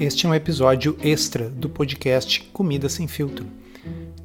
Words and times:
Este 0.00 0.26
é 0.26 0.28
um 0.28 0.34
episódio 0.34 0.96
extra 1.02 1.48
do 1.48 1.68
podcast 1.68 2.48
Comida 2.52 2.88
Sem 2.88 3.08
Filtro. 3.08 3.44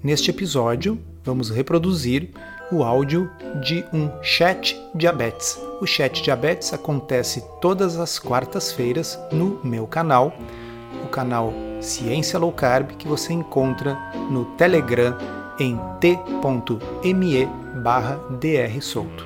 Neste 0.03 0.29
episódio, 0.29 0.99
vamos 1.23 1.49
reproduzir 1.49 2.29
o 2.71 2.83
áudio 2.83 3.27
de 3.59 3.83
um 3.91 4.07
chat 4.21 4.79
diabetes. 4.93 5.59
O 5.81 5.87
chat 5.87 6.21
diabetes 6.21 6.71
acontece 6.73 7.43
todas 7.59 7.97
as 7.97 8.19
quartas-feiras 8.19 9.17
no 9.31 9.59
meu 9.63 9.87
canal, 9.87 10.31
o 11.03 11.07
canal 11.07 11.51
Ciência 11.81 12.37
Low 12.37 12.51
Carb, 12.51 12.91
que 12.91 13.07
você 13.07 13.33
encontra 13.33 13.97
no 14.29 14.45
Telegram 14.55 15.17
em 15.59 15.75
t.me 15.99 17.47
barra 17.81 18.19
drsolto. 18.39 19.25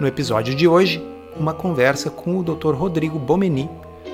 No 0.00 0.06
episódio 0.06 0.54
de 0.54 0.66
hoje, 0.66 1.06
uma 1.36 1.52
conversa 1.52 2.08
com 2.08 2.38
o 2.38 2.42
Dr. 2.42 2.74
Rodrigo 2.74 3.18
Bomeni 3.18 3.68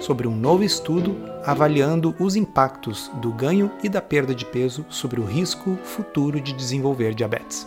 sobre 0.07 0.29
um 0.29 0.37
novo 0.37 0.63
estudo 0.63 1.17
avaliando 1.45 2.15
os 2.21 2.37
impactos 2.37 3.09
do 3.21 3.33
ganho 3.33 3.77
e 3.83 3.89
da 3.89 4.01
perda 4.01 4.33
de 4.33 4.47
peso 4.47 4.87
sobre 4.89 5.21
o 5.21 5.25
risco 5.25 5.75
futuro 5.79 6.41
de 6.41 6.53
desenvolver 6.53 7.13
diabetes. 7.13 7.67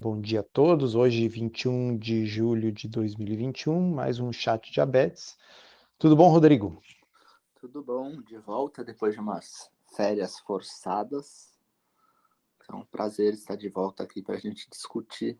Bom 0.00 0.20
dia 0.20 0.40
a 0.40 0.42
todos. 0.42 0.96
Hoje, 0.96 1.28
21 1.28 1.96
de 1.96 2.26
julho 2.26 2.72
de 2.72 2.88
2021, 2.88 3.94
mais 3.94 4.18
um 4.18 4.32
chat 4.32 4.72
diabetes. 4.72 5.38
Tudo 6.00 6.16
bom, 6.16 6.30
Rodrigo? 6.30 6.82
Tudo 7.60 7.80
bom, 7.80 8.20
de 8.22 8.38
volta 8.38 8.82
depois 8.82 9.14
de 9.14 9.20
umas 9.20 9.70
férias 9.94 10.40
forçadas. 10.40 11.52
É 12.70 12.74
um 12.74 12.84
prazer 12.84 13.34
estar 13.34 13.56
de 13.56 13.68
volta 13.68 14.02
aqui 14.02 14.22
para 14.22 14.36
a 14.36 14.40
gente 14.40 14.68
discutir 14.70 15.38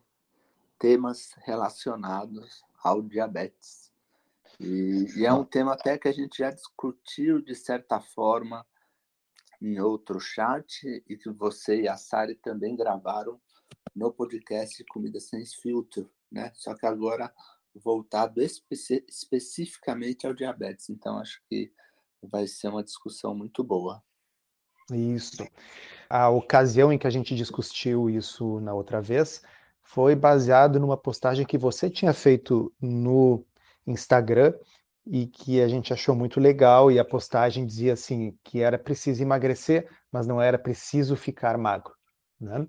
temas 0.79 1.33
relacionados 1.39 2.63
ao 2.83 3.03
diabetes. 3.03 3.93
E, 4.61 5.07
e, 5.17 5.27
é 5.27 5.33
um 5.33 5.45
tema 5.45 5.75
até 5.75 5.97
que 5.97 6.09
a 6.09 6.13
gente 6.13 6.39
já 6.39 6.51
discutiu 6.51 7.41
de 7.41 7.55
certa 7.55 8.01
forma 8.01 8.67
em 9.61 9.81
outro 9.81 10.21
chat 10.21 10.85
e 11.09 11.17
que 11.17 11.31
você 11.31 11.83
e 11.83 11.89
a 11.89 11.97
Sari 11.97 12.35
também 12.35 12.77
gravaram 12.77 13.41
no 13.95 14.13
podcast 14.13 14.85
Comida 14.85 15.21
Sem 15.21 15.45
Filtro, 15.47 16.11
né? 16.31 16.51
Só 16.55 16.75
que 16.75 16.87
agora 16.87 17.33
voltado 17.75 18.43
espe 18.43 18.75
especificamente 19.09 20.27
ao 20.27 20.35
diabetes. 20.35 20.91
Então 20.91 21.19
acho 21.19 21.43
que 21.49 21.73
vai 22.23 22.47
ser 22.47 22.69
uma 22.69 22.85
discussão 22.85 23.35
muito 23.35 23.65
boa. 23.65 24.03
Isso. 24.93 25.47
A 26.09 26.29
ocasião 26.29 26.93
em 26.93 26.99
que 26.99 27.07
a 27.07 27.11
gente 27.11 27.35
discutiu 27.35 28.11
isso 28.11 28.61
na 28.61 28.75
outra 28.75 29.01
vez 29.01 29.43
foi 29.83 30.15
baseado 30.15 30.79
numa 30.79 30.97
postagem 30.97 31.45
que 31.45 31.59
você 31.59 31.89
tinha 31.89 32.13
feito 32.13 32.73
no 32.81 33.45
Instagram 33.87 34.55
e 35.07 35.27
que 35.27 35.61
a 35.61 35.69
gente 35.69 35.93
achou 35.93 36.15
muito 36.15 36.39
legal 36.39 36.91
e 36.91 36.99
a 36.99 37.05
postagem 37.05 37.67
dizia 37.67 37.95
assim 37.95 38.37
que 38.45 38.61
era 38.61 38.79
preciso 38.79 39.23
emagrecer, 39.23 39.89
mas 40.11 40.27
não 40.27 40.41
era 40.41 40.59
preciso 40.59 41.17
ficar 41.17 41.59
magro, 41.59 41.95
né? 42.41 42.67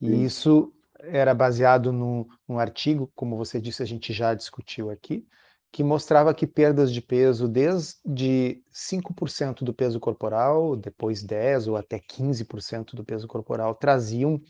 E 0.00 0.24
isso 0.24 0.72
era 0.98 1.34
baseado 1.34 1.92
num, 1.92 2.26
num 2.48 2.58
artigo, 2.58 3.10
como 3.14 3.36
você 3.36 3.60
disse, 3.60 3.82
a 3.82 3.86
gente 3.86 4.12
já 4.12 4.34
discutiu 4.34 4.90
aqui, 4.90 5.26
que 5.74 5.82
mostrava 5.82 6.32
que 6.32 6.46
perdas 6.46 6.92
de 6.92 7.02
peso 7.02 7.48
desde 7.48 8.62
5% 8.72 9.64
do 9.64 9.74
peso 9.74 9.98
corporal, 9.98 10.76
depois 10.76 11.20
10% 11.20 11.66
ou 11.66 11.76
até 11.76 11.98
15% 11.98 12.94
do 12.94 13.04
peso 13.04 13.26
corporal, 13.26 13.74
traziam 13.74 14.40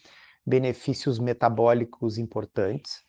benefícios 0.44 1.18
metabólicos 1.18 2.18
importantes. 2.18 3.02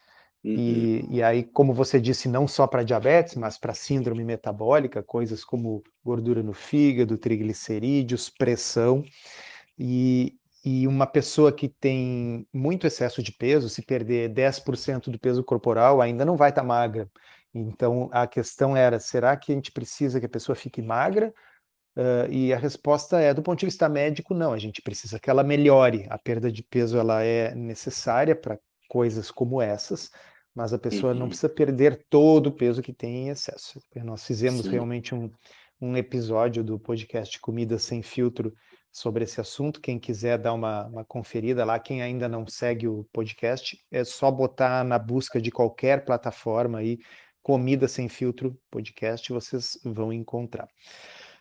Uhum. 0.46 0.54
E, 0.54 1.08
e, 1.12 1.22
aí, 1.22 1.44
como 1.44 1.74
você 1.74 2.00
disse, 2.00 2.30
não 2.30 2.48
só 2.48 2.66
para 2.66 2.84
diabetes, 2.84 3.36
mas 3.36 3.58
para 3.58 3.74
síndrome 3.74 4.24
metabólica, 4.24 5.04
coisas 5.04 5.44
como 5.44 5.84
gordura 6.02 6.42
no 6.42 6.54
fígado, 6.54 7.18
triglicerídeos, 7.18 8.30
pressão. 8.30 9.04
E, 9.78 10.38
e 10.64 10.88
uma 10.88 11.06
pessoa 11.06 11.52
que 11.52 11.68
tem 11.68 12.48
muito 12.54 12.88
excesso 12.88 13.22
de 13.22 13.34
peso, 13.34 13.68
se 13.68 13.82
perder 13.82 14.30
10% 14.30 15.12
do 15.12 15.20
peso 15.20 15.44
corporal, 15.44 16.02
ainda 16.02 16.24
não 16.24 16.38
vai 16.38 16.52
estar 16.52 16.62
tá 16.62 16.68
magra. 16.68 17.12
Então 17.56 18.10
a 18.12 18.28
questão 18.28 18.76
era: 18.76 19.00
será 19.00 19.36
que 19.38 19.52
a 19.52 19.56
gente 19.56 19.72
precisa 19.72 20.20
que 20.20 20.26
a 20.26 20.30
pessoa 20.30 20.56
fique 20.56 20.82
magra? 20.82 21.34
Uh, 21.98 22.30
e 22.30 22.54
a 22.54 22.58
resposta 22.58 23.22
é, 23.22 23.34
do 23.34 23.42
ponto 23.42 23.58
de 23.60 23.68
vista 23.68 23.88
médico, 23.88 24.34
não. 24.34 24.52
A 24.52 24.58
gente 24.58 24.82
precisa 24.82 25.18
que 25.18 25.30
ela 25.30 25.44
melhore. 25.44 26.06
A 26.10 26.18
perda 26.18 26.52
de 26.52 26.62
peso 26.62 26.98
ela 26.98 27.24
é 27.24 27.56
necessária 27.56 28.36
para 28.36 28.60
coisas 28.90 29.32
como 29.32 29.62
essas, 29.62 30.12
mas 30.54 30.74
a 30.74 30.78
pessoa 30.78 31.14
uhum. 31.14 31.20
não 31.20 31.28
precisa 31.28 31.48
perder 31.48 32.06
todo 32.10 32.48
o 32.48 32.52
peso 32.52 32.82
que 32.82 32.92
tem 32.92 33.28
em 33.28 33.30
excesso. 33.30 33.80
Nós 34.04 34.26
fizemos 34.26 34.66
Sim. 34.66 34.72
realmente 34.72 35.16
um, 35.16 35.32
um 35.80 35.96
episódio 35.96 36.66
do 36.66 36.78
podcast 36.78 37.40
Comida 37.40 37.80
Sem 37.80 38.02
Filtro 38.02 38.54
sobre 38.92 39.24
esse 39.24 39.40
assunto. 39.40 39.80
Quem 39.80 39.98
quiser 39.98 40.38
dar 40.38 40.54
uma, 40.54 40.86
uma, 40.88 41.06
conferida 41.06 41.64
lá, 41.64 41.80
quem 41.80 42.02
ainda 42.02 42.28
não 42.28 42.46
segue 42.46 42.90
o 42.90 43.06
podcast, 43.14 43.78
é 43.90 44.04
só 44.04 44.30
botar 44.30 44.84
na 44.84 45.00
busca 45.00 45.42
de 45.42 45.50
qualquer 45.50 46.04
plataforma 46.04 46.80
aí 46.80 47.00
Comida 47.46 47.88
Sem 47.88 48.10
Filtro 48.10 48.60
podcast, 48.72 49.32
vocês 49.32 49.80
vão 49.84 50.12
encontrar. 50.12 50.68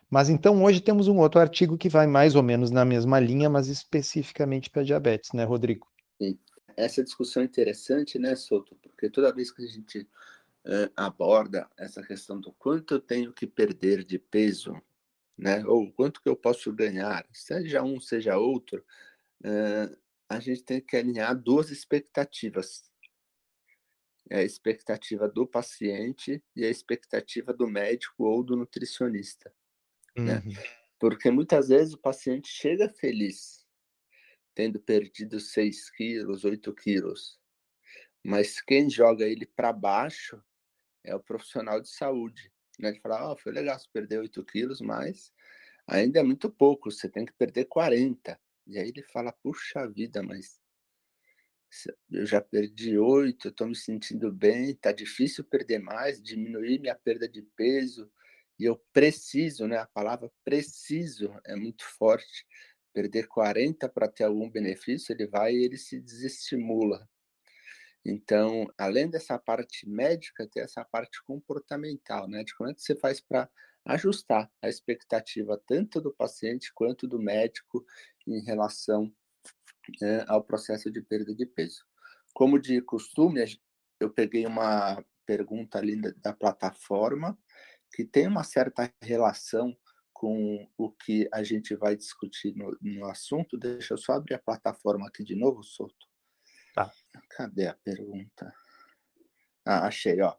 Mas 0.07 0.29
então 0.29 0.63
hoje 0.63 0.79
temos 0.79 1.07
um 1.07 1.17
outro 1.17 1.41
artigo 1.41 1.79
que 1.79 1.89
vai 1.89 2.05
mais 2.05 2.35
ou 2.35 2.43
menos 2.43 2.69
na 2.69 2.85
mesma 2.85 3.19
linha, 3.19 3.49
mas 3.49 3.69
especificamente 3.69 4.69
para 4.69 4.83
diabetes, 4.83 5.31
né, 5.33 5.43
Rodrigo? 5.43 5.91
Sim. 6.21 6.37
Essa 6.77 7.03
discussão 7.03 7.41
é 7.41 7.45
interessante, 7.47 8.19
né, 8.19 8.35
Souto? 8.35 8.75
Porque 8.83 9.09
toda 9.09 9.33
vez 9.33 9.49
que 9.49 9.63
a 9.63 9.65
gente 9.65 10.01
uh, 10.01 10.91
aborda 10.95 11.67
essa 11.75 12.03
questão 12.03 12.39
do 12.39 12.53
quanto 12.53 12.93
eu 12.93 12.99
tenho 12.99 13.33
que 13.33 13.47
perder 13.47 14.03
de 14.03 14.19
peso, 14.19 14.79
né, 15.35 15.65
ou 15.65 15.91
quanto 15.91 16.21
que 16.21 16.29
eu 16.29 16.35
posso 16.35 16.71
ganhar, 16.71 17.25
seja 17.33 17.81
um, 17.81 17.99
seja 17.99 18.37
outro, 18.37 18.85
uh, 19.43 19.97
a 20.29 20.39
gente 20.39 20.61
tem 20.61 20.79
que 20.79 20.97
alinhar 20.97 21.35
duas 21.35 21.71
expectativas 21.71 22.83
é 24.29 24.39
a 24.39 24.43
expectativa 24.43 25.27
do 25.27 25.45
paciente 25.45 26.43
e 26.55 26.65
a 26.65 26.69
expectativa 26.69 27.53
do 27.53 27.67
médico 27.67 28.23
ou 28.23 28.43
do 28.43 28.55
nutricionista. 28.55 29.53
Né? 30.15 30.41
Uhum. 30.45 30.51
Né? 30.51 30.63
Porque 30.99 31.29
muitas 31.29 31.69
vezes 31.69 31.93
o 31.93 31.99
paciente 31.99 32.47
chega 32.47 32.89
feliz, 32.89 33.65
tendo 34.53 34.79
perdido 34.79 35.39
6 35.39 35.91
quilos, 35.91 36.45
8 36.45 36.73
quilos, 36.73 37.39
mas 38.23 38.61
quem 38.61 38.89
joga 38.89 39.25
ele 39.25 39.45
para 39.45 39.71
baixo 39.71 40.41
é 41.03 41.13
o 41.13 41.19
profissional 41.19 41.79
de 41.79 41.89
saúde. 41.89 42.51
Né? 42.79 42.89
Ele 42.89 42.99
fala, 42.99 43.31
oh, 43.31 43.37
foi 43.37 43.51
legal, 43.51 43.77
você 43.77 43.87
perdeu 43.91 44.21
8 44.21 44.43
quilos, 44.45 44.81
mas 44.81 45.31
ainda 45.85 46.19
é 46.19 46.23
muito 46.23 46.49
pouco, 46.49 46.89
você 46.89 47.07
tem 47.07 47.25
que 47.25 47.33
perder 47.33 47.65
40. 47.65 48.39
E 48.65 48.79
aí 48.79 48.89
ele 48.89 49.03
fala, 49.03 49.31
puxa 49.31 49.87
vida, 49.87 50.23
mas 50.23 50.59
eu 52.11 52.25
já 52.25 52.41
perdi 52.41 52.97
oito, 52.97 53.49
estou 53.49 53.67
me 53.67 53.75
sentindo 53.75 54.31
bem, 54.31 54.71
está 54.71 54.91
difícil 54.91 55.43
perder 55.43 55.79
mais, 55.79 56.21
diminuir 56.21 56.79
minha 56.79 56.95
perda 56.95 57.27
de 57.27 57.41
peso, 57.55 58.11
e 58.59 58.65
eu 58.65 58.77
preciso, 58.93 59.67
né? 59.67 59.77
A 59.77 59.87
palavra 59.87 60.31
preciso 60.43 61.33
é 61.45 61.55
muito 61.55 61.83
forte. 61.85 62.45
Perder 62.93 63.27
40 63.27 63.89
para 63.89 64.07
ter 64.07 64.23
algum 64.23 64.49
benefício, 64.49 65.11
ele 65.11 65.27
vai 65.27 65.53
e 65.53 65.65
ele 65.65 65.77
se 65.77 65.99
desestimula. 65.99 67.07
Então, 68.05 68.71
além 68.77 69.09
dessa 69.09 69.37
parte 69.37 69.89
médica, 69.89 70.47
tem 70.47 70.63
essa 70.63 70.85
parte 70.85 71.21
comportamental, 71.25 72.27
né? 72.29 72.43
De 72.43 72.55
como 72.55 72.69
é 72.69 72.73
que 72.73 72.81
você 72.81 72.95
faz 72.95 73.19
para 73.19 73.49
ajustar 73.83 74.49
a 74.61 74.69
expectativa 74.69 75.61
tanto 75.67 75.99
do 75.99 76.13
paciente 76.13 76.71
quanto 76.73 77.07
do 77.07 77.19
médico 77.19 77.85
em 78.25 78.41
relação 78.43 79.13
né, 80.01 80.25
ao 80.27 80.43
processo 80.43 80.91
de 80.91 81.01
perda 81.01 81.33
de 81.33 81.45
peso. 81.45 81.85
Como 82.33 82.59
de 82.59 82.81
costume, 82.81 83.43
eu 83.99 84.09
peguei 84.09 84.45
uma 84.45 85.03
pergunta 85.25 85.77
ali 85.77 85.99
da 86.17 86.33
plataforma 86.33 87.37
que 87.93 88.03
tem 88.03 88.27
uma 88.27 88.43
certa 88.43 88.91
relação 89.01 89.75
com 90.13 90.67
o 90.77 90.91
que 90.91 91.27
a 91.33 91.43
gente 91.43 91.75
vai 91.75 91.95
discutir 91.95 92.55
no, 92.55 92.77
no 92.81 93.05
assunto. 93.05 93.57
Deixa 93.57 93.93
eu 93.93 93.97
só 93.97 94.13
abrir 94.13 94.35
a 94.35 94.39
plataforma 94.39 95.07
aqui 95.07 95.23
de 95.23 95.35
novo, 95.35 95.63
Souto. 95.63 96.07
Tá. 96.73 96.91
Cadê 97.29 97.67
a 97.67 97.73
pergunta? 97.73 98.53
Ah, 99.65 99.87
achei, 99.87 100.21
ó. 100.21 100.35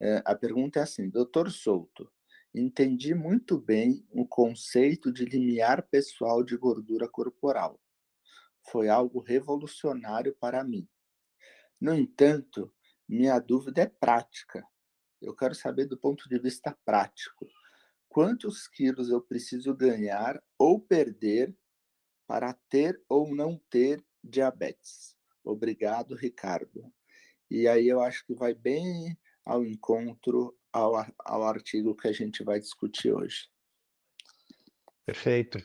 É, 0.00 0.22
a 0.24 0.34
pergunta 0.34 0.80
é 0.80 0.82
assim, 0.82 1.08
doutor 1.08 1.50
Souto, 1.50 2.10
entendi 2.54 3.14
muito 3.14 3.58
bem 3.58 4.06
o 4.10 4.26
conceito 4.26 5.12
de 5.12 5.24
limiar 5.24 5.88
pessoal 5.88 6.44
de 6.44 6.56
gordura 6.56 7.08
corporal 7.08 7.80
foi 8.70 8.88
algo 8.88 9.20
revolucionário 9.20 10.34
para 10.40 10.64
mim. 10.64 10.88
No 11.80 11.94
entanto, 11.94 12.72
minha 13.08 13.38
dúvida 13.38 13.82
é 13.82 13.86
prática. 13.86 14.66
Eu 15.20 15.34
quero 15.34 15.54
saber 15.54 15.86
do 15.86 15.98
ponto 15.98 16.28
de 16.28 16.38
vista 16.38 16.76
prático. 16.84 17.46
Quantos 18.08 18.66
quilos 18.66 19.10
eu 19.10 19.20
preciso 19.20 19.74
ganhar 19.74 20.42
ou 20.58 20.80
perder 20.80 21.56
para 22.26 22.52
ter 22.68 23.00
ou 23.08 23.34
não 23.34 23.60
ter 23.70 24.04
diabetes? 24.22 25.16
Obrigado, 25.44 26.14
Ricardo. 26.14 26.92
E 27.50 27.68
aí 27.68 27.86
eu 27.86 28.00
acho 28.00 28.26
que 28.26 28.34
vai 28.34 28.54
bem 28.54 29.16
ao 29.44 29.64
encontro 29.64 30.58
ao, 30.72 30.94
ao 31.20 31.44
artigo 31.44 31.94
que 31.94 32.08
a 32.08 32.12
gente 32.12 32.42
vai 32.42 32.58
discutir 32.58 33.12
hoje. 33.12 33.48
Perfeito. 35.04 35.58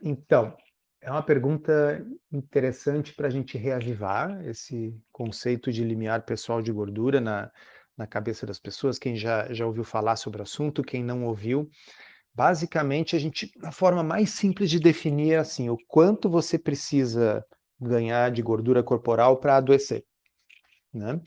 Então, 0.00 0.56
é 1.02 1.10
uma 1.10 1.22
pergunta 1.22 2.04
interessante 2.32 3.12
para 3.12 3.26
a 3.26 3.30
gente 3.30 3.58
reavivar 3.58 4.40
esse 4.46 4.96
conceito 5.10 5.72
de 5.72 5.82
limiar 5.82 6.24
pessoal 6.24 6.62
de 6.62 6.70
gordura 6.70 7.20
na, 7.20 7.50
na 7.96 8.06
cabeça 8.06 8.46
das 8.46 8.60
pessoas. 8.60 9.00
Quem 9.00 9.16
já, 9.16 9.52
já 9.52 9.66
ouviu 9.66 9.82
falar 9.82 10.14
sobre 10.14 10.40
o 10.40 10.44
assunto, 10.44 10.84
quem 10.84 11.02
não 11.02 11.24
ouviu, 11.24 11.68
basicamente 12.32 13.16
a 13.16 13.18
gente, 13.18 13.52
a 13.64 13.72
forma 13.72 14.02
mais 14.04 14.30
simples 14.30 14.70
de 14.70 14.78
definir 14.78 15.32
é 15.32 15.38
assim, 15.38 15.68
o 15.68 15.76
quanto 15.88 16.30
você 16.30 16.56
precisa 16.56 17.44
ganhar 17.80 18.30
de 18.30 18.40
gordura 18.40 18.80
corporal 18.80 19.38
para 19.38 19.56
adoecer. 19.56 20.04
Né? 20.94 21.20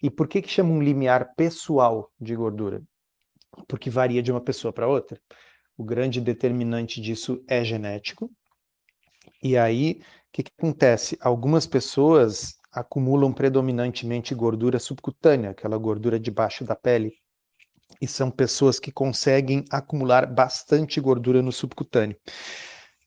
E 0.00 0.08
por 0.08 0.28
que, 0.28 0.40
que 0.40 0.48
chama 0.48 0.70
um 0.70 0.80
limiar 0.80 1.34
pessoal 1.34 2.08
de 2.20 2.36
gordura? 2.36 2.82
Porque 3.66 3.90
varia 3.90 4.22
de 4.22 4.30
uma 4.30 4.40
pessoa 4.40 4.72
para 4.72 4.86
outra. 4.86 5.20
O 5.76 5.82
grande 5.82 6.20
determinante 6.20 7.00
disso 7.00 7.42
é 7.48 7.64
genético. 7.64 8.30
E 9.42 9.56
aí, 9.56 10.00
o 10.00 10.32
que, 10.32 10.42
que 10.42 10.52
acontece? 10.58 11.16
Algumas 11.20 11.66
pessoas 11.66 12.56
acumulam 12.72 13.32
predominantemente 13.32 14.34
gordura 14.34 14.78
subcutânea, 14.78 15.50
aquela 15.50 15.78
gordura 15.78 16.18
debaixo 16.18 16.64
da 16.64 16.74
pele. 16.74 17.12
E 18.00 18.06
são 18.06 18.30
pessoas 18.30 18.78
que 18.78 18.92
conseguem 18.92 19.64
acumular 19.70 20.26
bastante 20.26 21.00
gordura 21.00 21.40
no 21.40 21.50
subcutâneo. 21.50 22.16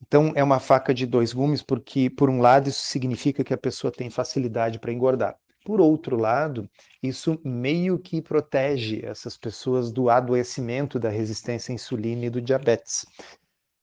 Então, 0.02 0.32
é 0.36 0.44
uma 0.44 0.60
faca 0.60 0.94
de 0.94 1.06
dois 1.06 1.32
gumes, 1.32 1.62
porque, 1.62 2.10
por 2.10 2.30
um 2.30 2.42
lado, 2.42 2.70
isso 2.70 2.82
significa 2.88 3.44
que 3.44 3.54
a 3.54 3.58
pessoa 3.58 3.92
tem 3.92 4.10
facilidade 4.10 4.80
para 4.80 4.92
engordar. 4.92 5.36
Por 5.64 5.80
outro 5.80 6.18
lado, 6.18 6.68
isso 7.04 7.40
meio 7.46 8.00
que 8.00 8.20
protege 8.20 9.06
essas 9.06 9.38
pessoas 9.38 9.92
do 9.92 10.10
adoecimento 10.10 11.00
da 11.00 11.10
resistência 11.10 11.72
à 11.72 11.76
insulina 11.76 12.26
e 12.26 12.30
do 12.32 12.42
diabetes, 12.42 13.06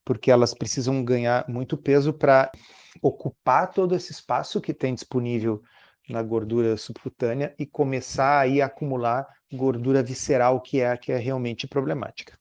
porque 0.08 0.30
elas 0.30 0.54
precisam 0.54 1.04
ganhar 1.04 1.44
muito 1.46 1.76
peso 1.76 2.14
para 2.14 2.50
ocupar 3.02 3.70
todo 3.70 3.94
esse 3.94 4.10
espaço 4.10 4.58
que 4.58 4.72
tem 4.72 4.94
disponível 4.94 5.62
na 6.08 6.22
gordura 6.22 6.78
subcutânea 6.78 7.54
e 7.58 7.66
começar 7.66 8.38
aí 8.38 8.62
a 8.62 8.66
acumular 8.66 9.26
gordura 9.52 10.02
visceral, 10.02 10.62
que 10.62 10.80
é 10.80 10.92
a 10.92 10.96
que 10.96 11.12
é 11.12 11.18
realmente 11.18 11.66
problemática. 11.66 12.38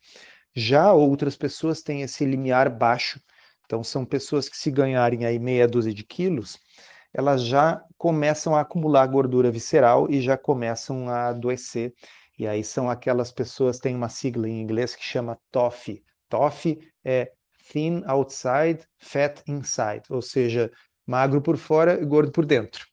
Já 0.55 0.93
outras 0.93 1.35
pessoas 1.35 1.81
têm 1.81 2.03
esse 2.03 2.23
limiar 2.23 2.73
baixo, 2.73 3.19
então 3.65 3.83
são 3.83 4.05
pessoas 4.05 4.47
que 4.47 4.55
se 4.55 4.71
ganharem 4.71 5.25
aí 5.25 5.37
meia 5.37 5.67
dúzia 5.67 5.93
de 5.93 6.05
quilos, 6.05 6.57
elas 7.13 7.43
já 7.43 7.83
começam 7.97 8.55
a 8.55 8.61
acumular 8.61 9.05
gordura 9.07 9.51
visceral 9.51 10.09
e 10.09 10.21
já 10.21 10.37
começam 10.37 11.09
a 11.09 11.27
adoecer. 11.27 11.93
E 12.39 12.47
aí 12.47 12.63
são 12.63 12.89
aquelas 12.89 13.29
pessoas, 13.29 13.77
tem 13.77 13.93
uma 13.93 14.07
sigla 14.07 14.47
em 14.47 14.61
inglês 14.61 14.95
que 14.95 15.03
chama 15.03 15.37
TOF. 15.51 16.01
TOF 16.29 16.79
é 17.03 17.33
Thin 17.71 18.03
Outside, 18.05 18.79
Fat 18.97 19.41
Inside, 19.47 20.03
ou 20.09 20.21
seja, 20.21 20.71
magro 21.05 21.41
por 21.41 21.57
fora 21.57 22.01
e 22.01 22.05
gordo 22.05 22.31
por 22.31 22.45
dentro. 22.45 22.85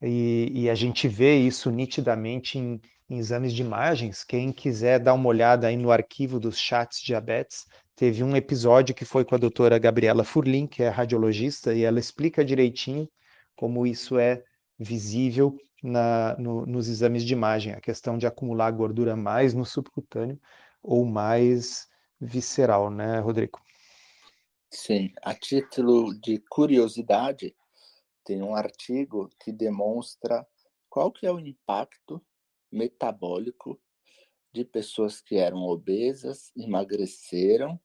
E, 0.00 0.50
e 0.52 0.70
a 0.70 0.74
gente 0.74 1.06
vê 1.06 1.36
isso 1.36 1.70
nitidamente 1.70 2.58
em, 2.58 2.80
em 3.08 3.18
exames 3.18 3.52
de 3.52 3.62
imagens. 3.62 4.24
Quem 4.24 4.52
quiser 4.52 4.98
dar 4.98 5.14
uma 5.14 5.28
olhada 5.28 5.66
aí 5.66 5.76
no 5.76 5.92
arquivo 5.92 6.40
dos 6.40 6.58
chats 6.58 7.00
diabetes, 7.00 7.66
teve 7.94 8.24
um 8.24 8.36
episódio 8.36 8.94
que 8.94 9.04
foi 9.04 9.24
com 9.24 9.34
a 9.34 9.38
doutora 9.38 9.78
Gabriela 9.78 10.24
Furlin, 10.24 10.66
que 10.66 10.82
é 10.82 10.88
radiologista, 10.88 11.72
e 11.72 11.84
ela 11.84 12.00
explica 12.00 12.44
direitinho 12.44 13.08
como 13.54 13.86
isso 13.86 14.18
é 14.18 14.42
visível 14.78 15.56
na, 15.82 16.36
no, 16.38 16.66
nos 16.66 16.88
exames 16.88 17.24
de 17.24 17.32
imagem, 17.32 17.72
a 17.72 17.80
questão 17.80 18.18
de 18.18 18.26
acumular 18.26 18.70
gordura 18.70 19.14
mais 19.14 19.54
no 19.54 19.64
subcutâneo 19.64 20.38
ou 20.82 21.04
mais 21.04 21.86
visceral, 22.20 22.90
né, 22.90 23.20
Rodrigo? 23.20 23.60
Sim, 24.74 25.12
a 25.22 25.34
título 25.34 26.18
de 26.18 26.38
curiosidade, 26.48 27.54
tem 28.24 28.42
um 28.42 28.56
artigo 28.56 29.28
que 29.38 29.52
demonstra 29.52 30.48
qual 30.88 31.12
que 31.12 31.26
é 31.26 31.30
o 31.30 31.38
impacto 31.38 32.24
metabólico 32.70 33.78
de 34.50 34.64
pessoas 34.64 35.20
que 35.20 35.36
eram 35.36 35.58
obesas, 35.64 36.50
emagreceram 36.56 37.78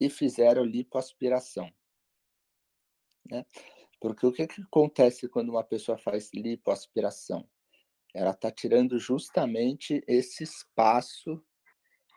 e 0.00 0.10
fizeram 0.10 0.64
lipoaspiração. 0.64 1.72
Né? 3.30 3.46
Porque 4.00 4.26
o 4.26 4.32
que, 4.32 4.48
que 4.48 4.62
acontece 4.62 5.28
quando 5.28 5.50
uma 5.50 5.62
pessoa 5.62 5.96
faz 5.96 6.30
lipoaspiração? 6.34 7.48
Ela 8.12 8.32
está 8.32 8.50
tirando 8.50 8.98
justamente 8.98 10.02
esse 10.08 10.42
espaço 10.42 11.40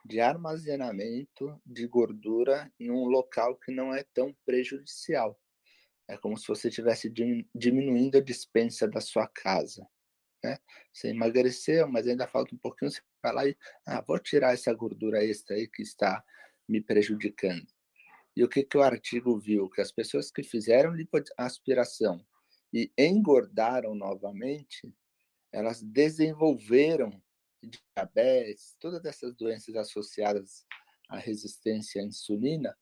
de 0.06 0.20
armazenamento 0.20 1.60
de 1.66 1.88
gordura 1.88 2.72
em 2.80 2.90
um 2.90 3.06
local 3.06 3.56
que 3.58 3.72
não 3.72 3.94
é 3.94 4.04
tão 4.14 4.36
prejudicial. 4.46 5.40
É 6.08 6.18
como 6.18 6.38
se 6.38 6.48
você 6.48 6.70
estivesse 6.70 7.12
diminuindo 7.54 8.18
a 8.18 8.22
dispensa 8.22 8.88
da 8.88 9.00
sua 9.00 9.28
casa. 9.28 9.88
Né? 10.44 10.58
Você 10.94 11.10
emagreceu, 11.10 11.88
mas 11.88 12.08
ainda 12.08 12.28
falta 12.28 12.56
um 12.56 12.58
pouquinho, 12.58 12.92
você 12.92 13.02
vai 13.22 13.34
lá 13.34 13.48
e 13.48 13.58
ah, 13.86 14.02
vou 14.02 14.18
tirar 14.18 14.54
essa 14.54 14.74
gordura 14.74 15.24
extra 15.24 15.56
aí 15.56 15.68
que 15.68 15.82
está 15.82 16.24
me 16.68 16.82
prejudicando. 16.82 17.68
E 18.36 18.44
o 18.44 18.48
que, 18.48 18.64
que 18.64 18.78
o 18.78 18.82
artigo 18.82 19.38
viu? 19.38 19.70
Que 19.70 19.82
as 19.82 19.92
pessoas 19.92 20.32
que 20.32 20.44
fizeram 20.44 20.96
lipoaspiração 20.96 22.26
e 22.74 22.92
engordaram 22.98 23.94
novamente, 23.94 24.94
elas 25.52 25.82
desenvolveram 25.82 27.22
diabetes, 27.62 28.76
todas 28.80 29.04
essas 29.06 29.36
doenças 29.36 29.76
associadas 29.76 30.66
à 31.10 31.18
resistência 31.18 32.02
à 32.02 32.06
insulina, 32.06 32.78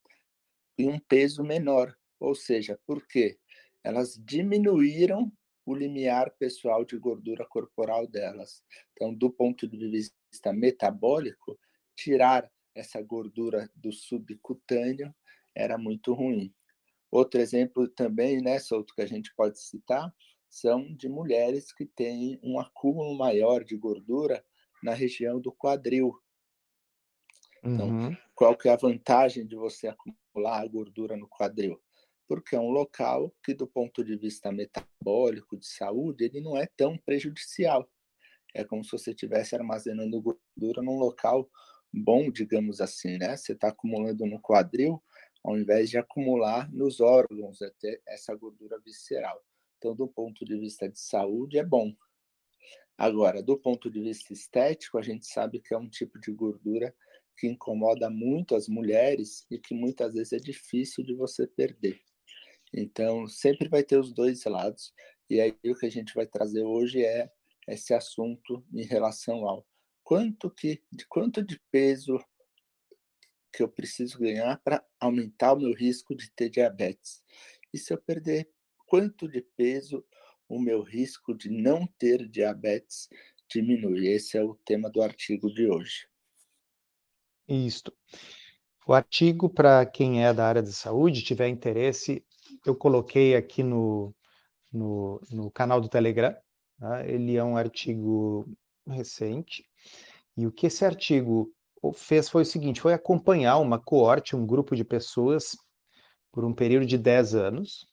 em 0.78 0.88
um 0.88 0.98
peso 0.98 1.42
menor. 1.42 1.96
Ou 2.20 2.34
seja, 2.34 2.78
por 2.86 3.06
quê? 3.06 3.38
Elas 3.82 4.20
diminuíram 4.22 5.32
o 5.64 5.74
limiar 5.74 6.30
pessoal 6.38 6.84
de 6.84 6.96
gordura 6.98 7.46
corporal 7.46 8.06
delas. 8.06 8.62
Então, 8.92 9.14
do 9.14 9.30
ponto 9.30 9.68
de 9.68 9.88
vista 9.88 10.52
metabólico, 10.52 11.58
tirar 11.94 12.50
essa 12.74 13.02
gordura 13.02 13.70
do 13.74 13.92
subcutâneo 13.92 15.14
era 15.54 15.76
muito 15.76 16.14
ruim. 16.14 16.54
Outro 17.10 17.40
exemplo 17.40 17.88
também, 17.88 18.40
né, 18.40 18.58
Souto, 18.58 18.94
que 18.94 19.02
a 19.02 19.06
gente 19.06 19.34
pode 19.34 19.58
citar, 19.60 20.14
são 20.48 20.94
de 20.94 21.08
mulheres 21.08 21.72
que 21.72 21.84
têm 21.84 22.38
um 22.42 22.58
acúmulo 22.58 23.16
maior 23.16 23.64
de 23.64 23.76
gordura 23.76 24.44
na 24.82 24.94
região 24.94 25.40
do 25.40 25.52
quadril. 25.52 26.12
Então, 27.62 27.88
uhum. 27.88 28.16
qual 28.34 28.56
que 28.56 28.68
é 28.68 28.72
a 28.72 28.76
vantagem 28.76 29.46
de 29.46 29.56
você 29.56 29.88
acumular 29.88 30.62
a 30.62 30.66
gordura 30.66 31.16
no 31.16 31.28
quadril? 31.28 31.80
Porque 32.26 32.54
é 32.54 32.60
um 32.60 32.70
local 32.70 33.34
que, 33.42 33.54
do 33.54 33.66
ponto 33.66 34.04
de 34.04 34.16
vista 34.16 34.52
metabólico, 34.52 35.56
de 35.56 35.66
saúde, 35.66 36.24
ele 36.24 36.40
não 36.40 36.56
é 36.56 36.66
tão 36.76 36.96
prejudicial. 36.98 37.88
É 38.54 38.64
como 38.64 38.84
se 38.84 38.92
você 38.92 39.10
estivesse 39.10 39.54
armazenando 39.54 40.20
gordura 40.20 40.82
num 40.82 40.98
local 40.98 41.48
bom, 41.92 42.30
digamos 42.30 42.80
assim, 42.80 43.18
né? 43.18 43.36
Você 43.36 43.52
está 43.52 43.68
acumulando 43.68 44.26
no 44.26 44.40
quadril, 44.40 45.02
ao 45.42 45.58
invés 45.58 45.90
de 45.90 45.98
acumular 45.98 46.70
nos 46.72 47.00
órgãos 47.00 47.62
até 47.62 48.00
essa 48.06 48.34
gordura 48.34 48.78
visceral. 48.84 49.42
Então, 49.78 49.94
do 49.94 50.08
ponto 50.08 50.44
de 50.44 50.56
vista 50.58 50.88
de 50.88 50.98
saúde, 50.98 51.58
é 51.58 51.64
bom. 51.64 51.92
Agora, 52.98 53.40
do 53.40 53.56
ponto 53.56 53.88
de 53.88 54.00
vista 54.00 54.32
estético, 54.32 54.98
a 54.98 55.02
gente 55.02 55.24
sabe 55.24 55.60
que 55.60 55.72
é 55.72 55.78
um 55.78 55.88
tipo 55.88 56.18
de 56.18 56.32
gordura 56.32 56.92
que 57.36 57.46
incomoda 57.46 58.10
muito 58.10 58.56
as 58.56 58.66
mulheres 58.66 59.46
e 59.48 59.56
que 59.56 59.72
muitas 59.72 60.14
vezes 60.14 60.32
é 60.32 60.38
difícil 60.38 61.04
de 61.04 61.14
você 61.14 61.46
perder. 61.46 62.00
Então, 62.74 63.28
sempre 63.28 63.68
vai 63.68 63.84
ter 63.84 63.96
os 63.98 64.12
dois 64.12 64.44
lados. 64.44 64.92
E 65.30 65.40
aí 65.40 65.56
o 65.66 65.76
que 65.76 65.86
a 65.86 65.90
gente 65.90 66.12
vai 66.12 66.26
trazer 66.26 66.64
hoje 66.64 67.04
é 67.04 67.30
esse 67.68 67.94
assunto 67.94 68.66
em 68.74 68.84
relação 68.84 69.46
ao 69.48 69.64
quanto 70.02 70.50
que 70.50 70.82
de 70.90 71.06
quanto 71.06 71.40
de 71.40 71.60
peso 71.70 72.18
que 73.52 73.62
eu 73.62 73.68
preciso 73.68 74.18
ganhar 74.18 74.60
para 74.64 74.84
aumentar 74.98 75.52
o 75.52 75.60
meu 75.60 75.72
risco 75.72 76.16
de 76.16 76.30
ter 76.32 76.48
diabetes. 76.48 77.22
E 77.72 77.78
se 77.78 77.92
eu 77.92 77.98
perder 77.98 78.50
quanto 78.86 79.28
de 79.28 79.42
peso 79.56 80.04
o 80.48 80.58
meu 80.58 80.82
risco 80.82 81.34
de 81.34 81.50
não 81.50 81.86
ter 81.98 82.26
diabetes 82.28 83.08
diminui? 83.48 84.08
Esse 84.08 84.38
é 84.38 84.42
o 84.42 84.54
tema 84.54 84.90
do 84.90 85.02
artigo 85.02 85.52
de 85.52 85.68
hoje. 85.68 86.08
Isso. 87.46 87.92
O 88.86 88.94
artigo, 88.94 89.48
para 89.48 89.84
quem 89.84 90.24
é 90.24 90.32
da 90.32 90.46
área 90.46 90.62
de 90.62 90.72
saúde, 90.72 91.22
tiver 91.22 91.48
interesse, 91.48 92.24
eu 92.64 92.74
coloquei 92.74 93.36
aqui 93.36 93.62
no, 93.62 94.14
no, 94.72 95.20
no 95.30 95.50
canal 95.50 95.80
do 95.80 95.88
Telegram. 95.88 96.34
Tá? 96.78 97.06
Ele 97.06 97.36
é 97.36 97.44
um 97.44 97.56
artigo 97.56 98.48
recente. 98.86 99.64
E 100.36 100.46
o 100.46 100.52
que 100.52 100.66
esse 100.66 100.84
artigo 100.84 101.52
fez 101.94 102.28
foi 102.28 102.42
o 102.42 102.46
seguinte: 102.46 102.80
foi 102.80 102.94
acompanhar 102.94 103.58
uma 103.58 103.78
coorte, 103.78 104.36
um 104.36 104.46
grupo 104.46 104.74
de 104.74 104.84
pessoas, 104.84 105.56
por 106.32 106.44
um 106.44 106.54
período 106.54 106.86
de 106.86 106.96
10 106.96 107.34
anos, 107.34 107.86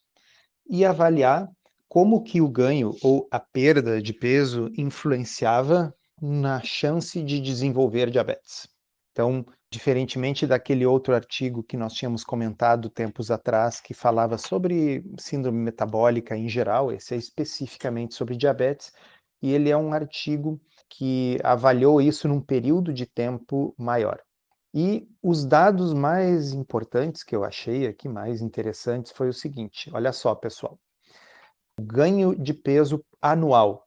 e 0.69 0.85
avaliar 0.85 1.49
como 1.87 2.23
que 2.23 2.41
o 2.41 2.49
ganho 2.49 2.95
ou 3.01 3.27
a 3.31 3.39
perda 3.39 4.01
de 4.01 4.13
peso 4.13 4.71
influenciava 4.77 5.95
na 6.21 6.61
chance 6.61 7.21
de 7.21 7.39
desenvolver 7.39 8.09
diabetes. 8.09 8.67
Então, 9.11 9.45
diferentemente 9.71 10.45
daquele 10.45 10.85
outro 10.85 11.13
artigo 11.13 11.63
que 11.63 11.77
nós 11.77 11.93
tínhamos 11.93 12.23
comentado 12.23 12.89
tempos 12.89 13.31
atrás, 13.31 13.79
que 13.79 13.93
falava 13.93 14.37
sobre 14.37 15.05
síndrome 15.17 15.57
metabólica 15.57 16.35
em 16.35 16.49
geral, 16.49 16.91
esse 16.91 17.13
é 17.13 17.17
especificamente 17.17 18.13
sobre 18.13 18.35
diabetes, 18.35 18.91
e 19.41 19.53
ele 19.53 19.69
é 19.69 19.77
um 19.77 19.93
artigo 19.93 20.59
que 20.89 21.37
avaliou 21.43 22.01
isso 22.01 22.27
num 22.27 22.41
período 22.41 22.93
de 22.93 23.05
tempo 23.05 23.73
maior. 23.77 24.19
E 24.73 25.07
os 25.23 25.45
dados 25.45 25.93
mais 25.93 26.51
importantes 26.51 27.23
que 27.23 27.35
eu 27.35 27.45
achei 27.45 27.87
aqui, 27.87 28.09
mais 28.09 28.41
interessantes, 28.41 29.11
foi 29.13 29.29
o 29.29 29.33
seguinte: 29.33 29.89
olha 29.93 30.11
só, 30.11 30.35
pessoal. 30.35 30.77
O 31.77 31.83
ganho 31.83 32.35
de 32.35 32.53
peso 32.53 33.03
anual 33.21 33.85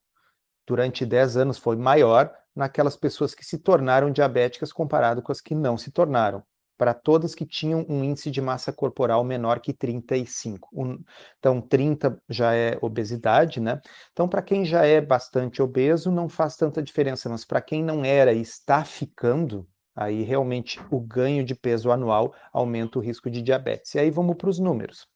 durante 0.67 1.07
10 1.07 1.37
anos 1.39 1.59
foi 1.59 1.77
maior 1.77 2.31
naquelas 2.55 2.97
pessoas 2.97 3.35
que 3.35 3.45
se 3.45 3.59
tornaram 3.59 4.11
diabéticas 4.11 4.73
comparado 4.73 5.23
com 5.23 5.33
as 5.33 5.41
que 5.41 5.55
não 5.55 5.79
se 5.79 5.91
tornaram, 5.91 6.43
para 6.77 6.93
todas 6.93 7.35
que 7.35 7.47
tinham 7.47 7.87
um 7.89 8.05
índice 8.05 8.31
de 8.31 8.41
massa 8.43 8.73
corporal 8.73 9.25
menor 9.25 9.61
que 9.61 9.73
35. 9.73 10.69
Um, 10.73 11.03
então, 11.39 11.61
30 11.61 12.21
já 12.29 12.55
é 12.55 12.79
obesidade, 12.83 13.61
né? 13.61 13.81
Então, 14.13 14.29
para 14.29 14.43
quem 14.43 14.65
já 14.65 14.85
é 14.85 15.01
bastante 15.01 15.63
obeso, 15.63 16.11
não 16.11 16.29
faz 16.29 16.57
tanta 16.57 16.83
diferença, 16.83 17.29
mas 17.29 17.45
para 17.45 17.63
quem 17.63 17.83
não 17.83 18.05
era 18.05 18.33
e 18.33 18.41
está 18.43 18.85
ficando, 18.85 19.67
aí 19.97 20.23
realmente 20.23 20.79
o 20.91 21.01
ganho 21.01 21.45
de 21.45 21.55
peso 21.55 21.91
anual 21.91 22.35
aumenta 22.53 22.99
o 22.99 23.03
risco 23.03 23.31
de 23.31 23.41
diabetes. 23.41 23.95
E 23.95 23.99
aí 23.99 24.11
vamos 24.11 24.37
para 24.37 24.51
os 24.51 24.59
números. 24.59 25.07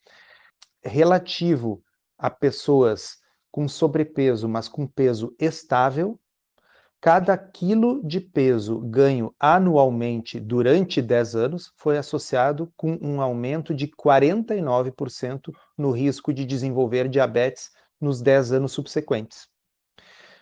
Relativo 0.84 1.82
a 2.22 2.30
pessoas 2.30 3.16
com 3.50 3.66
sobrepeso, 3.66 4.48
mas 4.48 4.68
com 4.68 4.86
peso 4.86 5.34
estável, 5.40 6.20
cada 7.00 7.36
quilo 7.36 8.00
de 8.06 8.20
peso 8.20 8.78
ganho 8.78 9.34
anualmente 9.40 10.38
durante 10.38 11.02
10 11.02 11.34
anos 11.34 11.72
foi 11.76 11.98
associado 11.98 12.72
com 12.76 12.96
um 13.02 13.20
aumento 13.20 13.74
de 13.74 13.88
49% 13.88 15.52
no 15.76 15.90
risco 15.90 16.32
de 16.32 16.44
desenvolver 16.44 17.08
diabetes 17.08 17.70
nos 18.00 18.22
10 18.22 18.52
anos 18.52 18.70
subsequentes. 18.70 19.48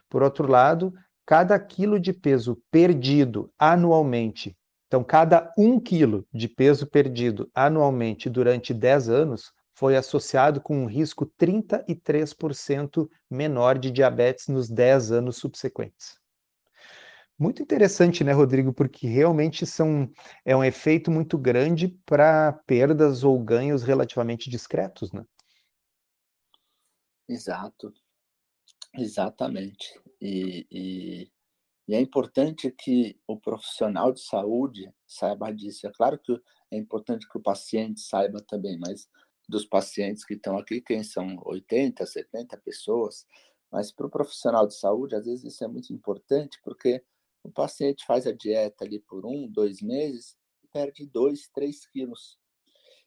Por 0.06 0.22
outro 0.22 0.46
lado, 0.46 0.92
cada 1.24 1.58
quilo 1.58 1.98
de 1.98 2.12
peso 2.12 2.62
perdido 2.70 3.50
anualmente, 3.58 4.54
então 4.86 5.02
cada 5.02 5.50
1 5.56 5.80
quilo 5.80 6.26
de 6.30 6.46
peso 6.46 6.86
perdido 6.86 7.50
anualmente 7.54 8.28
durante 8.28 8.74
10 8.74 9.08
anos, 9.08 9.50
foi 9.80 9.96
associado 9.96 10.60
com 10.60 10.82
um 10.82 10.84
risco 10.84 11.24
33% 11.24 13.08
menor 13.30 13.78
de 13.78 13.90
diabetes 13.90 14.46
nos 14.46 14.68
10 14.68 15.10
anos 15.10 15.38
subsequentes. 15.38 16.20
Muito 17.38 17.62
interessante, 17.62 18.22
né, 18.22 18.32
Rodrigo? 18.32 18.74
Porque 18.74 19.06
realmente 19.06 19.64
são, 19.64 20.12
é 20.44 20.54
um 20.54 20.62
efeito 20.62 21.10
muito 21.10 21.38
grande 21.38 21.88
para 22.04 22.52
perdas 22.66 23.24
ou 23.24 23.42
ganhos 23.42 23.82
relativamente 23.82 24.50
discretos, 24.50 25.12
né? 25.12 25.24
Exato, 27.26 27.90
exatamente. 28.98 29.98
E, 30.20 30.66
e, 30.70 31.32
e, 31.88 31.94
é 31.94 32.00
importante 32.02 32.70
que 32.70 33.18
o 33.26 33.40
profissional 33.40 34.12
de 34.12 34.20
saúde 34.20 34.92
saiba 35.06 35.50
disso. 35.50 35.86
É 35.86 35.90
claro 35.90 36.18
que 36.18 36.38
é 36.70 36.76
importante 36.76 37.26
que 37.26 37.38
o 37.38 37.42
paciente 37.42 38.02
saiba 38.02 38.42
também, 38.46 38.78
mas 38.78 39.08
dos 39.50 39.66
pacientes 39.66 40.24
que 40.24 40.34
estão 40.34 40.56
aqui, 40.56 40.80
quem 40.80 41.02
são 41.02 41.36
80, 41.44 42.06
70 42.06 42.56
pessoas, 42.58 43.26
mas 43.70 43.92
para 43.92 44.06
o 44.06 44.10
profissional 44.10 44.66
de 44.66 44.74
saúde, 44.74 45.16
às 45.16 45.26
vezes 45.26 45.44
isso 45.44 45.64
é 45.64 45.68
muito 45.68 45.92
importante, 45.92 46.58
porque 46.62 47.04
o 47.42 47.50
paciente 47.50 48.06
faz 48.06 48.26
a 48.26 48.32
dieta 48.32 48.84
ali 48.84 49.00
por 49.00 49.26
um, 49.26 49.48
dois 49.48 49.82
meses 49.82 50.36
e 50.62 50.68
perde 50.68 51.04
dois, 51.06 51.48
três 51.48 51.86
quilos. 51.86 52.38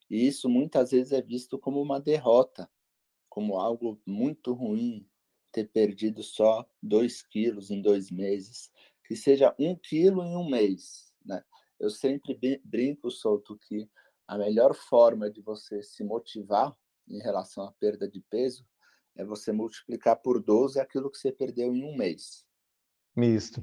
E 0.09 0.27
isso 0.27 0.49
muitas 0.49 0.91
vezes 0.91 1.13
é 1.13 1.21
visto 1.21 1.57
como 1.57 1.81
uma 1.81 1.99
derrota, 1.99 2.69
como 3.29 3.57
algo 3.57 4.01
muito 4.05 4.53
ruim, 4.53 5.07
ter 5.51 5.69
perdido 5.69 6.21
só 6.23 6.67
dois 6.81 7.21
quilos 7.23 7.71
em 7.71 7.81
dois 7.81 8.11
meses, 8.11 8.69
que 9.05 9.15
seja 9.15 9.55
um 9.57 9.75
quilo 9.75 10.23
em 10.23 10.35
um 10.35 10.49
mês. 10.49 11.13
Né? 11.25 11.43
Eu 11.79 11.89
sempre 11.89 12.37
brinco, 12.63 13.09
solto, 13.11 13.57
que 13.57 13.89
a 14.27 14.37
melhor 14.37 14.73
forma 14.73 15.29
de 15.29 15.41
você 15.41 15.81
se 15.83 16.03
motivar 16.03 16.75
em 17.07 17.19
relação 17.19 17.65
à 17.65 17.71
perda 17.73 18.07
de 18.07 18.21
peso 18.21 18.65
é 19.15 19.23
você 19.23 19.51
multiplicar 19.51 20.17
por 20.17 20.41
12 20.41 20.79
aquilo 20.79 21.11
que 21.11 21.17
você 21.17 21.31
perdeu 21.31 21.73
em 21.73 21.83
um 21.83 21.95
mês. 21.95 22.45
Misto. 23.15 23.61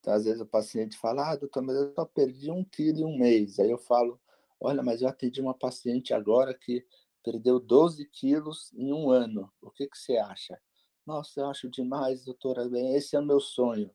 Então, 0.00 0.12
às 0.12 0.24
vezes 0.24 0.40
o 0.40 0.46
paciente 0.46 0.96
fala, 0.98 1.30
ah, 1.30 1.36
doutor, 1.36 1.62
mas 1.62 1.76
eu 1.76 1.94
só 1.94 2.04
perdi 2.04 2.50
um 2.50 2.64
quilo 2.64 3.00
em 3.00 3.04
um 3.04 3.16
mês. 3.16 3.60
Aí 3.60 3.70
eu 3.70 3.78
falo, 3.78 4.20
olha, 4.60 4.82
mas 4.82 5.00
eu 5.00 5.08
atendi 5.08 5.40
uma 5.40 5.56
paciente 5.56 6.12
agora 6.12 6.52
que 6.52 6.84
perdeu 7.22 7.60
12 7.60 8.04
quilos 8.06 8.72
em 8.72 8.92
um 8.92 9.10
ano. 9.10 9.52
O 9.60 9.70
que, 9.70 9.86
que 9.86 9.96
você 9.96 10.16
acha? 10.16 10.60
Nossa, 11.06 11.40
eu 11.40 11.46
acho 11.46 11.70
demais, 11.70 12.24
doutora, 12.24 12.68
esse 12.96 13.14
é 13.14 13.20
o 13.20 13.24
meu 13.24 13.38
sonho. 13.38 13.90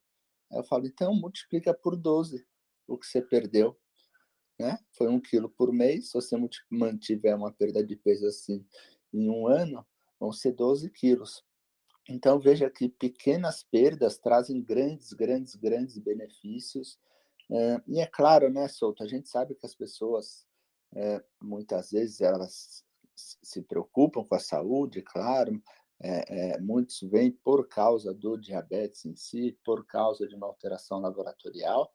Aí 0.50 0.60
eu 0.60 0.64
falo, 0.64 0.86
então 0.86 1.14
multiplica 1.14 1.74
por 1.74 1.98
12 1.98 2.48
o 2.88 2.98
que 2.98 3.06
você 3.06 3.22
perdeu. 3.22 3.78
Né? 4.60 4.78
Foi 4.92 5.08
um 5.08 5.20
quilo 5.20 5.50
por 5.50 5.72
mês. 5.72 6.10
Se 6.10 6.14
você 6.14 6.36
mantiver 6.70 7.36
uma 7.36 7.52
perda 7.52 7.84
de 7.84 7.96
peso 7.96 8.28
assim 8.28 8.66
em 9.14 9.30
um 9.30 9.48
ano, 9.48 9.86
vão 10.20 10.32
ser 10.32 10.54
12 10.54 10.90
quilos. 10.90 11.44
Então, 12.10 12.40
veja 12.40 12.70
que 12.70 12.88
pequenas 12.88 13.64
perdas 13.64 14.18
trazem 14.18 14.62
grandes, 14.62 15.12
grandes, 15.14 15.56
grandes 15.56 15.98
benefícios. 15.98 16.98
É, 17.50 17.82
e 17.88 18.00
é 18.00 18.06
claro, 18.06 18.50
né, 18.50 18.68
Souto, 18.68 19.04
a 19.04 19.08
gente 19.08 19.28
sabe 19.30 19.56
que 19.56 19.66
as 19.66 19.76
pessoas, 19.76 20.46
é, 20.96 21.24
muitas 21.42 21.92
vezes, 21.92 22.22
elas 22.22 22.86
se 23.16 23.62
preocupam 23.62 24.24
com 24.24 24.36
a 24.36 24.40
saúde, 24.40 25.02
claro, 25.02 25.62
é, 26.00 26.60
muitos 26.60 27.02
vêm 27.02 27.32
por 27.32 27.68
causa 27.68 28.14
do 28.14 28.38
diabetes 28.38 29.06
em 29.06 29.16
si, 29.16 29.58
por 29.66 29.86
causa 29.86 30.28
de 30.28 30.36
uma 30.36 30.46
alteração 30.46 31.00
laboratorial, 31.00 31.92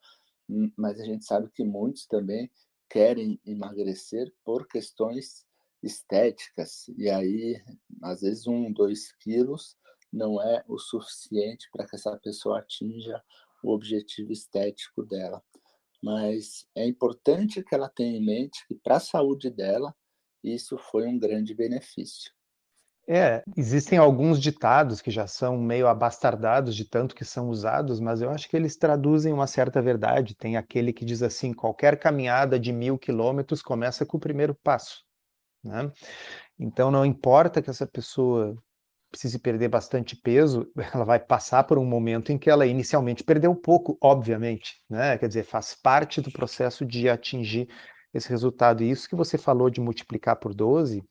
mas 0.77 1.01
a 1.01 1.05
gente 1.05 1.25
sabe 1.25 1.51
que 1.51 1.65
muitos 1.65 2.07
também 2.07 2.51
querem 2.89 3.41
emagrecer 3.45 4.33
por 4.45 4.67
questões 4.67 5.47
estéticas, 5.83 6.89
e 6.97 7.09
aí, 7.09 7.61
às 8.03 8.21
vezes, 8.21 8.47
um, 8.47 8.73
dois 8.73 9.13
quilos 9.17 9.77
não 10.13 10.41
é 10.41 10.63
o 10.69 10.79
suficiente 10.79 11.69
para 11.73 11.87
que 11.87 11.97
essa 11.97 12.17
pessoa 12.19 12.59
atinja 12.59 13.23
o 13.63 13.73
objetivo 13.73 14.33
estético 14.33 15.05
dela. 15.05 15.43
Mas 16.03 16.67
é 16.75 16.87
importante 16.87 17.63
que 17.63 17.75
ela 17.75 17.89
tenha 17.89 18.19
em 18.19 18.25
mente 18.25 18.67
que, 18.67 18.75
para 18.75 18.97
a 18.97 19.01
saúde 19.01 19.49
dela, 19.51 19.95
isso 20.43 20.77
foi 20.77 21.07
um 21.07 21.19
grande 21.19 21.55
benefício. 21.55 22.33
É, 23.09 23.43
existem 23.57 23.99
alguns 23.99 24.41
ditados 24.41 25.01
que 25.01 25.11
já 25.11 25.27
são 25.27 25.59
meio 25.59 25.89
abastardados 25.89 26.75
de 26.77 26.89
tanto 26.89 27.17
que 27.17 27.25
são 27.25 27.49
usados, 27.49 27.99
mas 27.99 28.23
eu 28.23 28.31
acho 28.31 28.49
que 28.49 28.57
eles 28.57 28.77
traduzem 28.77 29.33
uma 29.33 29.47
certa 29.47 29.83
verdade. 29.83 30.37
Tem 30.37 30.57
aquele 30.57 30.93
que 30.93 31.05
diz 31.05 31.23
assim: 31.23 31.53
qualquer 31.53 31.99
caminhada 31.99 32.61
de 32.61 32.73
mil 32.73 32.97
quilômetros 32.97 33.61
começa 33.61 34.07
com 34.07 34.17
o 34.17 34.21
primeiro 34.21 34.55
passo. 34.63 35.03
Né? 35.65 35.91
Então, 36.59 36.91
não 36.91 37.05
importa 37.05 37.61
que 37.61 37.71
essa 37.71 37.87
pessoa 37.87 38.57
precise 39.11 39.39
perder 39.39 39.69
bastante 39.69 40.17
peso, 40.17 40.67
ela 40.95 41.05
vai 41.05 41.21
passar 41.21 41.65
por 41.65 41.79
um 41.79 41.85
momento 41.85 42.33
em 42.33 42.39
que 42.39 42.49
ela 42.49 42.67
inicialmente 42.67 43.23
perdeu 43.23 43.55
pouco, 43.55 43.99
obviamente, 44.01 44.77
né? 44.89 45.19
Quer 45.19 45.29
dizer, 45.29 45.45
faz 45.45 45.75
parte 45.75 46.21
do 46.21 46.33
processo 46.33 46.87
de 46.87 47.09
atingir 47.09 47.69
esse 48.15 48.29
resultado. 48.29 48.83
E 48.83 48.91
isso 48.91 49.09
que 49.09 49.17
você 49.17 49.37
falou 49.37 49.69
de 49.69 49.81
multiplicar 49.81 50.37
por 50.37 50.55
12, 50.55 51.03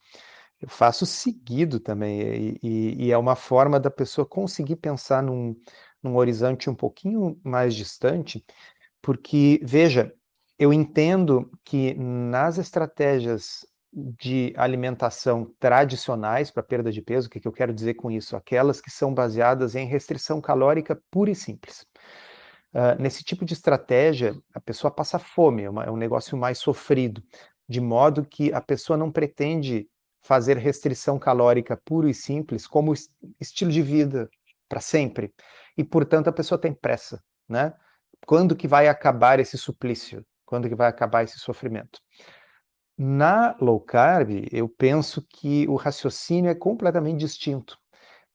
eu 0.62 0.70
faço 0.70 1.06
seguido 1.06 1.80
também, 1.80 2.22
e, 2.22 2.60
e, 2.62 3.06
e 3.06 3.12
é 3.12 3.18
uma 3.18 3.36
forma 3.36 3.80
da 3.80 3.90
pessoa 3.90 4.26
conseguir 4.26 4.76
pensar 4.76 5.24
num, 5.24 5.56
num 6.04 6.16
horizonte 6.16 6.70
um 6.70 6.76
pouquinho 6.76 7.40
mais 7.44 7.74
distante, 7.74 8.46
porque, 9.02 9.60
veja, 9.64 10.14
eu 10.60 10.72
entendo 10.72 11.50
que 11.66 11.96
nas 11.96 12.60
estratégias 12.60 13.66
de 13.92 14.54
alimentação 14.56 15.54
tradicionais 15.60 16.52
para 16.52 16.64
perda 16.64 16.92
de 16.92 17.02
peso, 17.02 17.28
o 17.28 17.30
que, 17.32 17.40
que 17.40 17.48
eu 17.48 17.52
quero 17.52 17.74
dizer 17.74 17.96
com 17.96 18.10
isso? 18.10 18.36
Aquelas 18.38 18.80
que 18.80 18.90
são 18.90 19.14
baseadas 19.14 19.76
em 19.76 19.88
restrição 19.88 20.40
calórica 20.40 21.02
pura 21.10 21.32
e 21.32 21.36
simples. 21.36 21.86
Uh, 22.74 23.02
nesse 23.02 23.22
tipo 23.24 23.44
de 23.44 23.54
estratégia, 23.54 24.34
a 24.54 24.62
pessoa 24.62 24.90
passa 24.92 25.20
fome, 25.20 25.64
é, 25.64 25.70
uma, 25.70 25.84
é 25.84 25.92
um 25.92 25.98
negócio 25.98 26.38
mais 26.38 26.58
sofrido, 26.58 27.22
de 27.68 27.82
modo 27.82 28.24
que 28.24 28.54
a 28.54 28.62
pessoa 28.62 28.96
não 28.96 29.12
pretende 29.12 29.90
fazer 30.22 30.58
restrição 30.58 31.20
calórica 31.20 31.78
puro 31.78 32.08
e 32.10 32.14
simples 32.14 32.68
como 32.68 32.94
estilo 33.40 33.72
de 33.72 33.82
vida 33.82 34.30
para 34.70 34.80
sempre. 34.82 35.34
E, 35.78 35.84
portanto, 35.84 36.30
a 36.30 36.34
pessoa 36.34 36.60
tem 36.60 36.74
pressa, 36.74 37.22
né? 37.50 37.74
Quando 38.26 38.56
que 38.56 38.68
vai 38.68 38.88
acabar 38.88 39.40
esse 39.40 39.58
suplício? 39.58 40.26
Quando 40.46 40.70
que 40.70 40.76
vai 40.76 40.88
acabar 40.88 41.24
esse 41.24 41.40
sofrimento? 41.40 42.00
Na 42.98 43.56
low 43.60 43.80
carb, 43.82 44.48
eu 44.52 44.70
penso 44.70 45.26
que 45.28 45.68
o 45.68 45.76
raciocínio 45.76 46.50
é 46.52 46.56
completamente 46.56 47.20
distinto. 47.20 47.78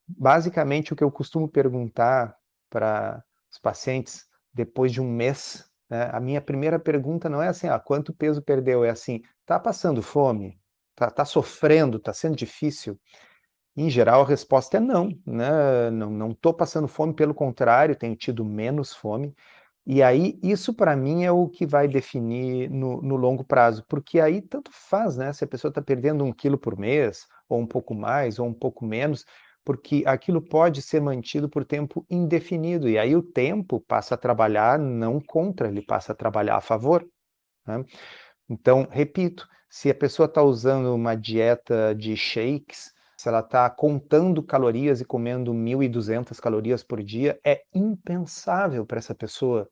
basicamente 0.08 0.92
o 0.92 0.96
que 0.96 1.04
eu 1.04 1.12
costumo 1.12 1.48
perguntar 1.48 2.36
para 2.70 3.24
os 3.52 3.58
pacientes 3.58 4.26
depois 4.54 4.92
de 4.92 5.00
um 5.00 5.10
mês, 5.10 5.64
né, 5.90 6.10
a 6.12 6.20
minha 6.20 6.40
primeira 6.42 6.78
pergunta 6.78 7.28
não 7.28 7.42
é 7.42 7.48
assim, 7.48 7.68
ah, 7.68 7.78
quanto 7.80 8.14
peso 8.14 8.42
perdeu? 8.42 8.84
É 8.84 8.90
assim, 8.90 9.22
tá 9.46 9.58
passando 9.60 10.02
fome? 10.02 10.60
Tá, 10.96 11.10
tá 11.10 11.24
sofrendo? 11.24 11.98
Tá 12.00 12.12
sendo 12.14 12.34
difícil? 12.34 12.98
Em 13.76 13.90
geral, 13.90 14.22
a 14.22 14.26
resposta 14.26 14.78
é 14.78 14.80
não, 14.80 15.10
né? 15.26 15.90
Não 15.90 16.30
estou 16.32 16.54
passando 16.54 16.88
fome, 16.88 17.14
pelo 17.14 17.34
contrário, 17.34 17.94
tenho 17.94 18.16
tido 18.16 18.44
menos 18.44 18.94
fome. 18.94 19.34
E 19.86 20.02
aí, 20.02 20.38
isso 20.42 20.74
para 20.74 20.96
mim 20.96 21.24
é 21.24 21.30
o 21.30 21.48
que 21.48 21.66
vai 21.66 21.86
definir 21.86 22.70
no, 22.70 23.02
no, 23.02 23.16
longo 23.16 23.44
prazo, 23.44 23.84
porque 23.88 24.18
aí 24.18 24.42
tanto 24.42 24.70
faz, 24.72 25.16
né? 25.16 25.32
Se 25.32 25.44
a 25.44 25.46
pessoa 25.46 25.70
está 25.70 25.82
perdendo 25.82 26.24
um 26.24 26.32
quilo 26.32 26.58
por 26.58 26.76
mês, 26.78 27.26
ou 27.48 27.60
um 27.60 27.66
pouco 27.66 27.94
mais, 27.94 28.38
ou 28.38 28.46
um 28.48 28.54
pouco 28.54 28.84
menos, 28.84 29.24
porque 29.64 30.02
aquilo 30.06 30.40
pode 30.42 30.82
ser 30.82 31.00
mantido 31.00 31.48
por 31.48 31.64
tempo 31.64 32.04
indefinido, 32.10 32.88
e 32.88 32.98
aí 32.98 33.14
o 33.14 33.22
tempo 33.22 33.80
passa 33.80 34.14
a 34.14 34.18
trabalhar 34.18 34.78
não 34.78 35.20
contra, 35.20 35.68
ele 35.68 35.82
passa 35.82 36.12
a 36.12 36.16
trabalhar 36.16 36.56
a 36.56 36.60
favor. 36.60 37.06
Né? 37.66 37.84
Então, 38.48 38.86
repito, 38.90 39.46
se 39.68 39.90
a 39.90 39.94
pessoa 39.94 40.26
está 40.26 40.42
usando 40.42 40.94
uma 40.94 41.14
dieta 41.14 41.94
de 41.94 42.16
shakes, 42.16 42.92
se 43.16 43.28
ela 43.28 43.40
está 43.40 43.68
contando 43.70 44.42
calorias 44.42 45.00
e 45.00 45.04
comendo 45.04 45.52
1.200 45.52 46.38
calorias 46.38 46.82
por 46.82 47.02
dia, 47.02 47.38
é 47.44 47.62
impensável 47.74 48.86
para 48.86 48.98
essa 48.98 49.14
pessoa 49.14 49.68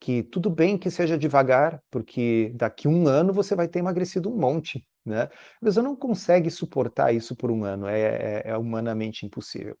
que 0.00 0.22
tudo 0.22 0.50
bem 0.50 0.78
que 0.78 0.90
seja 0.90 1.18
devagar, 1.18 1.82
porque 1.90 2.52
daqui 2.54 2.88
um 2.88 3.08
ano 3.08 3.32
você 3.32 3.54
vai 3.56 3.68
ter 3.68 3.80
emagrecido 3.80 4.30
um 4.30 4.38
monte, 4.38 4.86
né? 5.04 5.22
A 5.62 5.64
pessoa 5.64 5.82
não 5.82 5.96
consegue 5.96 6.50
suportar 6.50 7.14
isso 7.14 7.36
por 7.36 7.50
um 7.50 7.64
ano, 7.64 7.86
é, 7.86 8.42
é, 8.44 8.50
é 8.50 8.56
humanamente 8.58 9.26
impossível. 9.26 9.76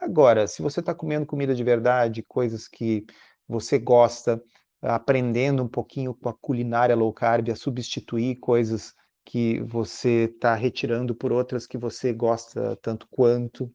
Agora, 0.00 0.46
se 0.48 0.62
você 0.62 0.80
está 0.80 0.94
comendo 0.94 1.26
comida 1.26 1.54
de 1.54 1.64
verdade, 1.64 2.24
coisas 2.26 2.66
que 2.68 3.04
você 3.48 3.78
gosta, 3.78 4.42
aprendendo 4.82 5.62
um 5.62 5.68
pouquinho 5.68 6.14
com 6.14 6.28
a 6.28 6.34
culinária 6.34 6.96
low 6.96 7.12
carb, 7.12 7.50
a 7.50 7.56
substituir 7.56 8.36
coisas 8.36 8.94
que 9.24 9.60
você 9.60 10.30
está 10.34 10.54
retirando 10.54 11.14
por 11.14 11.32
outras 11.32 11.66
que 11.66 11.78
você 11.78 12.12
gosta 12.12 12.76
tanto 12.76 13.06
quanto, 13.10 13.72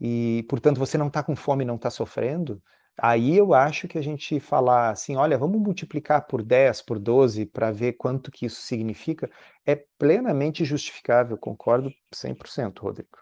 e, 0.00 0.44
portanto, 0.48 0.78
você 0.78 0.96
não 0.96 1.08
está 1.08 1.22
com 1.22 1.36
fome, 1.36 1.64
não 1.64 1.76
está 1.76 1.90
sofrendo, 1.90 2.62
aí 2.96 3.36
eu 3.36 3.52
acho 3.52 3.86
que 3.86 3.98
a 3.98 4.02
gente 4.02 4.40
falar 4.40 4.90
assim, 4.90 5.16
olha, 5.16 5.36
vamos 5.36 5.60
multiplicar 5.60 6.26
por 6.26 6.42
10, 6.42 6.82
por 6.82 6.98
12, 6.98 7.46
para 7.46 7.70
ver 7.70 7.92
quanto 7.94 8.30
que 8.30 8.46
isso 8.46 8.62
significa, 8.62 9.30
é 9.66 9.76
plenamente 9.98 10.64
justificável, 10.64 11.36
concordo 11.36 11.92
100%, 12.14 12.78
Rodrigo. 12.80 13.18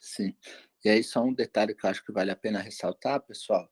Sim. 0.00 0.34
E 0.84 0.88
aí 0.88 1.02
só 1.02 1.22
um 1.22 1.32
detalhe 1.32 1.74
que 1.74 1.86
eu 1.86 1.90
acho 1.90 2.04
que 2.04 2.12
vale 2.12 2.30
a 2.30 2.36
pena 2.36 2.60
ressaltar, 2.60 3.20
pessoal, 3.20 3.68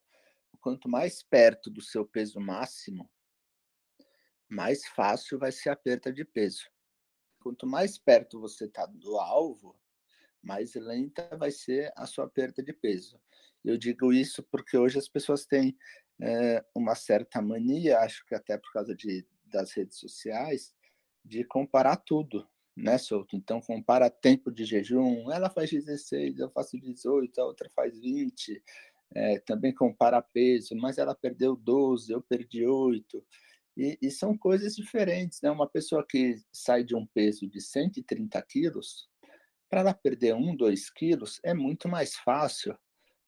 quanto 0.57 0.89
mais 0.89 1.23
perto 1.23 1.71
do 1.71 1.81
seu 1.81 2.07
peso 2.07 2.41
máximo, 2.41 3.11
mais 4.49 4.87
fácil 4.87 5.39
vai 5.39 5.53
ser 5.53 5.71
a 5.71 5.77
perda 5.77 6.13
de 6.13 6.25
peso 6.25 6.71
quanto 7.47 7.65
mais 7.65 7.97
perto 7.97 8.41
você 8.41 8.65
está 8.65 8.87
do 8.87 9.21
alvo, 9.21 9.79
mais 10.43 10.75
lenta 10.75 11.29
vai 11.37 11.53
ser 11.53 11.93
a 11.95 12.05
sua 12.05 12.29
perda 12.29 12.61
de 12.61 12.73
peso. 12.73 13.21
Eu 13.65 13.79
digo 13.79 14.13
isso 14.13 14.43
porque 14.43 14.77
hoje 14.77 14.99
as 14.99 15.09
pessoas 15.09 15.47
têm 15.47 15.79
é, 16.21 16.65
uma 16.75 16.97
certa 16.97 17.41
mania, 17.41 18.01
acho 18.01 18.27
que 18.27 18.35
até 18.35 18.59
por 18.59 18.73
causa 18.73 18.97
de, 18.97 19.25
das 19.45 19.71
redes 19.71 19.97
sociais, 19.97 20.75
de 21.25 21.45
comparar 21.45 21.99
tudo, 21.99 22.49
né, 22.77 22.99
Souto? 22.99 23.37
Então, 23.37 23.61
compara 23.61 24.11
tempo 24.11 24.51
de 24.51 24.65
jejum, 24.65 25.31
ela 25.31 25.49
faz 25.49 25.71
16, 25.71 26.41
eu 26.41 26.51
faço 26.51 26.77
18, 26.77 27.41
a 27.41 27.45
outra 27.45 27.71
faz 27.77 27.97
20, 27.97 28.61
é, 29.15 29.39
também 29.41 29.75
compara 29.75 30.21
peso, 30.21 30.75
mas 30.77 30.99
ela 30.99 31.15
perdeu 31.15 31.57
12, 31.57 32.13
eu 32.13 32.23
perdi 32.23 32.67
8. 32.67 33.25
E, 33.77 33.99
e, 34.01 34.11
são 34.11 34.37
coisas 34.37 34.75
diferentes, 34.75 35.41
né? 35.43 35.51
Uma 35.51 35.69
pessoa 35.69 36.05
que 36.07 36.37
sai 36.51 36.83
de 36.83 36.95
um 36.95 37.07
peso 37.07 37.47
de 37.47 37.61
130 37.61 38.41
quilos, 38.43 39.09
para 39.69 39.81
ela 39.81 39.95
perder 39.95 40.35
um, 40.35 40.57
dois 40.57 40.89
quilos, 40.89 41.41
é 41.43 41.53
muito 41.53 41.89
mais 41.89 42.17
fácil 42.17 42.77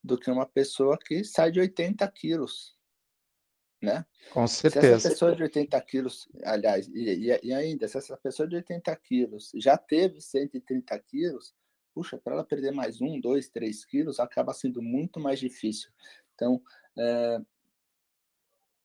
do 0.02 0.18
que 0.18 0.30
uma 0.30 0.46
pessoa 0.46 0.98
que 0.98 1.22
sai 1.24 1.50
de 1.50 1.60
80 1.60 2.10
quilos, 2.12 2.76
né? 3.82 4.06
Com 4.32 4.46
certeza. 4.46 4.86
Se 4.86 4.92
essa 4.94 5.08
pessoa 5.10 5.36
de 5.36 5.42
80 5.42 5.80
quilos, 5.82 6.28
aliás, 6.44 6.88
e, 6.88 7.38
e 7.42 7.52
ainda, 7.52 7.86
se 7.86 7.98
essa 7.98 8.16
pessoa 8.16 8.48
de 8.48 8.56
80 8.56 8.94
quilos 8.96 9.50
já 9.56 9.76
teve 9.76 10.20
130 10.20 10.98
quilos, 11.00 11.54
puxa, 11.98 12.16
para 12.16 12.34
ela 12.34 12.44
perder 12.44 12.70
mais 12.70 13.00
um, 13.00 13.18
dois, 13.18 13.48
três 13.48 13.84
quilos, 13.84 14.20
acaba 14.20 14.54
sendo 14.54 14.80
muito 14.80 15.18
mais 15.18 15.40
difícil. 15.40 15.90
Então, 16.32 16.62
é, 16.96 17.40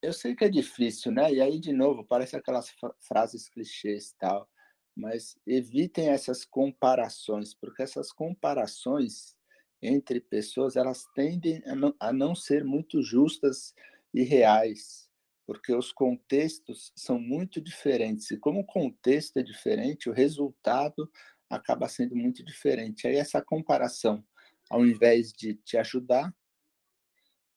eu 0.02 0.12
sei 0.12 0.36
que 0.36 0.44
é 0.44 0.50
difícil, 0.50 1.12
né? 1.12 1.32
E 1.32 1.40
aí, 1.40 1.60
de 1.60 1.72
novo, 1.72 2.04
parece 2.04 2.36
aquelas 2.36 2.74
frases 2.98 3.48
clichês 3.48 4.10
e 4.10 4.18
tal, 4.18 4.50
mas 4.96 5.38
evitem 5.46 6.10
essas 6.10 6.44
comparações, 6.44 7.54
porque 7.54 7.84
essas 7.84 8.12
comparações 8.12 9.38
entre 9.80 10.20
pessoas, 10.20 10.76
elas 10.76 11.06
tendem 11.14 11.62
a 11.68 11.76
não, 11.76 11.96
a 12.00 12.12
não 12.12 12.34
ser 12.34 12.64
muito 12.64 13.04
justas 13.04 13.76
e 14.12 14.24
reais, 14.24 15.08
porque 15.46 15.72
os 15.72 15.92
contextos 15.92 16.92
são 16.96 17.20
muito 17.20 17.62
diferentes. 17.62 18.32
E 18.32 18.38
como 18.38 18.62
o 18.62 18.66
contexto 18.66 19.38
é 19.38 19.44
diferente, 19.44 20.10
o 20.10 20.14
resultado 20.14 21.08
acaba 21.56 21.88
sendo 21.88 22.16
muito 22.16 22.44
diferente. 22.44 23.08
Aí 23.08 23.16
essa 23.16 23.42
comparação, 23.42 24.26
ao 24.70 24.86
invés 24.86 25.32
de 25.32 25.56
te 25.56 25.78
ajudar, 25.78 26.34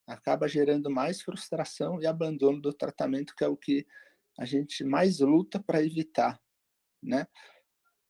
acaba 0.06 0.46
gerando 0.46 0.90
mais 0.90 1.20
frustração 1.22 2.00
e 2.00 2.06
abandono 2.06 2.60
do 2.60 2.72
tratamento, 2.72 3.34
que 3.34 3.44
é 3.44 3.48
o 3.48 3.56
que 3.56 3.86
a 4.38 4.44
gente 4.44 4.84
mais 4.84 5.20
luta 5.20 5.58
para 5.58 5.82
evitar, 5.82 6.40
né? 7.02 7.26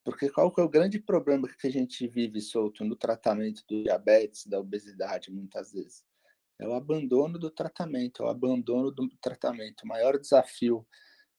Porque 0.05 0.29
qual 0.31 0.53
que 0.53 0.61
é 0.61 0.65
o 0.65 0.69
grande 0.69 1.01
problema 1.01 1.49
que 1.49 1.67
a 1.67 1.71
gente 1.71 2.07
vive 2.07 2.41
solto 2.41 2.85
no 2.85 2.95
tratamento 2.95 3.65
do 3.69 3.83
diabetes, 3.83 4.47
da 4.47 4.61
obesidade, 4.61 5.33
muitas 5.33 5.73
vezes? 5.73 6.05
É 6.59 6.67
o 6.67 6.75
abandono 6.75 7.39
do 7.39 7.51
tratamento, 7.51 8.23
é 8.23 8.27
o 8.27 8.29
abandono 8.29 8.91
do 8.91 9.09
tratamento. 9.21 9.83
O 9.83 9.89
maior 9.89 10.19
desafio 10.19 10.87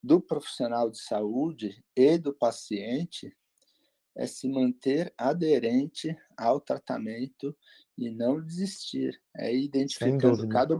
do 0.03 0.21
profissional 0.21 0.89
de 0.91 1.01
saúde 1.01 1.83
e 1.95 2.17
do 2.17 2.33
paciente 2.33 3.35
é 4.17 4.25
se 4.25 4.49
manter 4.49 5.13
aderente 5.17 6.17
ao 6.35 6.59
tratamento 6.59 7.55
e 7.97 8.09
não 8.09 8.43
desistir. 8.43 9.21
É 9.35 9.55
identificando 9.55 10.47
cada, 10.49 10.75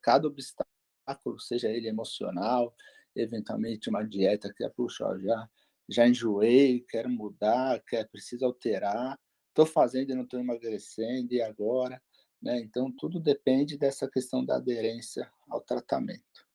cada 0.00 0.26
obstáculo, 0.26 1.38
seja 1.38 1.68
ele 1.68 1.86
emocional, 1.86 2.74
eventualmente 3.14 3.90
uma 3.90 4.02
dieta 4.02 4.52
que 4.52 4.64
é, 4.64 4.70
puxa, 4.70 5.06
ó, 5.06 5.18
já, 5.18 5.48
já 5.88 6.08
enjoei, 6.08 6.80
quero 6.88 7.10
mudar, 7.10 7.82
quero, 7.86 8.08
preciso 8.08 8.46
alterar, 8.46 9.18
estou 9.48 9.66
fazendo 9.66 10.10
e 10.10 10.14
não 10.14 10.22
estou 10.22 10.40
emagrecendo, 10.40 11.34
e 11.34 11.42
agora? 11.42 12.02
Né? 12.40 12.58
Então, 12.60 12.90
tudo 12.90 13.20
depende 13.20 13.76
dessa 13.76 14.08
questão 14.08 14.44
da 14.44 14.56
aderência 14.56 15.30
ao 15.48 15.60
tratamento. 15.60 16.46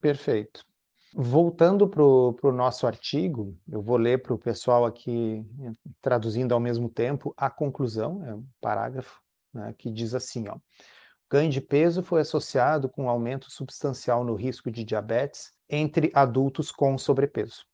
Perfeito. 0.00 0.66
Voltando 1.14 1.86
para 1.86 2.02
o 2.02 2.52
nosso 2.52 2.86
artigo, 2.86 3.54
eu 3.70 3.82
vou 3.82 3.98
ler 3.98 4.22
para 4.22 4.32
o 4.32 4.38
pessoal 4.38 4.86
aqui, 4.86 5.44
traduzindo 6.00 6.54
ao 6.54 6.60
mesmo 6.60 6.88
tempo, 6.88 7.34
a 7.36 7.50
conclusão, 7.50 8.24
é 8.24 8.34
um 8.34 8.46
parágrafo 8.60 9.20
né, 9.52 9.74
que 9.76 9.90
diz 9.90 10.14
assim: 10.14 10.48
ó, 10.48 10.56
ganho 11.30 11.50
de 11.50 11.60
peso 11.60 12.02
foi 12.02 12.22
associado 12.22 12.88
com 12.88 13.04
um 13.04 13.08
aumento 13.10 13.50
substancial 13.50 14.24
no 14.24 14.34
risco 14.34 14.70
de 14.70 14.84
diabetes 14.84 15.52
entre 15.68 16.10
adultos 16.14 16.72
com 16.72 16.96
sobrepeso. 16.96 17.66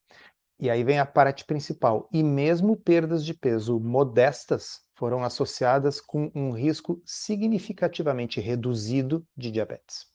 E 0.61 0.68
aí 0.68 0.83
vem 0.83 0.98
a 0.98 1.07
parte 1.07 1.44
principal. 1.44 2.09
E 2.12 2.20
mesmo 2.20 2.77
perdas 2.77 3.24
de 3.24 3.33
peso 3.33 3.79
modestas 3.79 4.81
foram 4.96 5.22
associadas 5.22 6.01
com 6.01 6.33
um 6.35 6.51
risco 6.51 7.01
significativamente 7.07 8.40
reduzido 8.40 9.24
de 9.37 9.53
diabetes. 9.53 10.07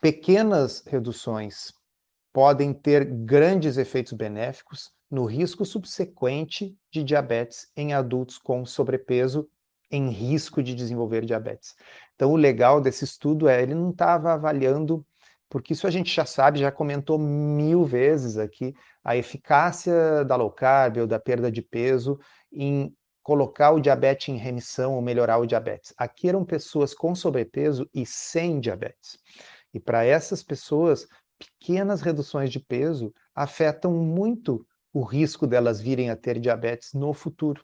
Pequenas 0.00 0.82
reduções 0.86 1.72
podem 2.36 2.74
ter 2.74 3.06
grandes 3.06 3.78
efeitos 3.78 4.12
benéficos 4.12 4.92
no 5.10 5.24
risco 5.24 5.64
subsequente 5.64 6.76
de 6.92 7.02
diabetes 7.02 7.72
em 7.74 7.94
adultos 7.94 8.36
com 8.36 8.66
sobrepeso 8.66 9.48
em 9.90 10.10
risco 10.10 10.62
de 10.62 10.74
desenvolver 10.74 11.24
diabetes. 11.24 11.74
Então, 12.14 12.30
o 12.30 12.36
legal 12.36 12.78
desse 12.78 13.06
estudo 13.06 13.48
é 13.48 13.62
ele 13.62 13.74
não 13.74 13.88
estava 13.88 14.34
avaliando, 14.34 15.02
porque 15.48 15.72
isso 15.72 15.86
a 15.86 15.90
gente 15.90 16.14
já 16.14 16.26
sabe, 16.26 16.58
já 16.58 16.70
comentou 16.70 17.18
mil 17.18 17.86
vezes 17.86 18.36
aqui, 18.36 18.74
a 19.02 19.16
eficácia 19.16 20.22
da 20.22 20.36
low 20.36 20.50
carb 20.50 20.98
ou 20.98 21.06
da 21.06 21.18
perda 21.18 21.50
de 21.50 21.62
peso 21.62 22.20
em 22.52 22.94
colocar 23.22 23.70
o 23.70 23.80
diabetes 23.80 24.28
em 24.28 24.36
remissão 24.36 24.94
ou 24.94 25.00
melhorar 25.00 25.38
o 25.38 25.46
diabetes. 25.46 25.94
Aqui 25.96 26.28
eram 26.28 26.44
pessoas 26.44 26.92
com 26.92 27.14
sobrepeso 27.14 27.88
e 27.94 28.04
sem 28.04 28.60
diabetes. 28.60 29.16
E 29.72 29.80
para 29.80 30.04
essas 30.04 30.42
pessoas, 30.42 31.08
pequenas 31.38 32.00
reduções 32.00 32.50
de 32.50 32.60
peso 32.60 33.12
afetam 33.34 33.92
muito 33.92 34.66
o 34.92 35.02
risco 35.02 35.46
delas 35.46 35.80
virem 35.80 36.10
a 36.10 36.16
ter 36.16 36.40
diabetes 36.40 36.94
no 36.94 37.12
futuro. 37.12 37.62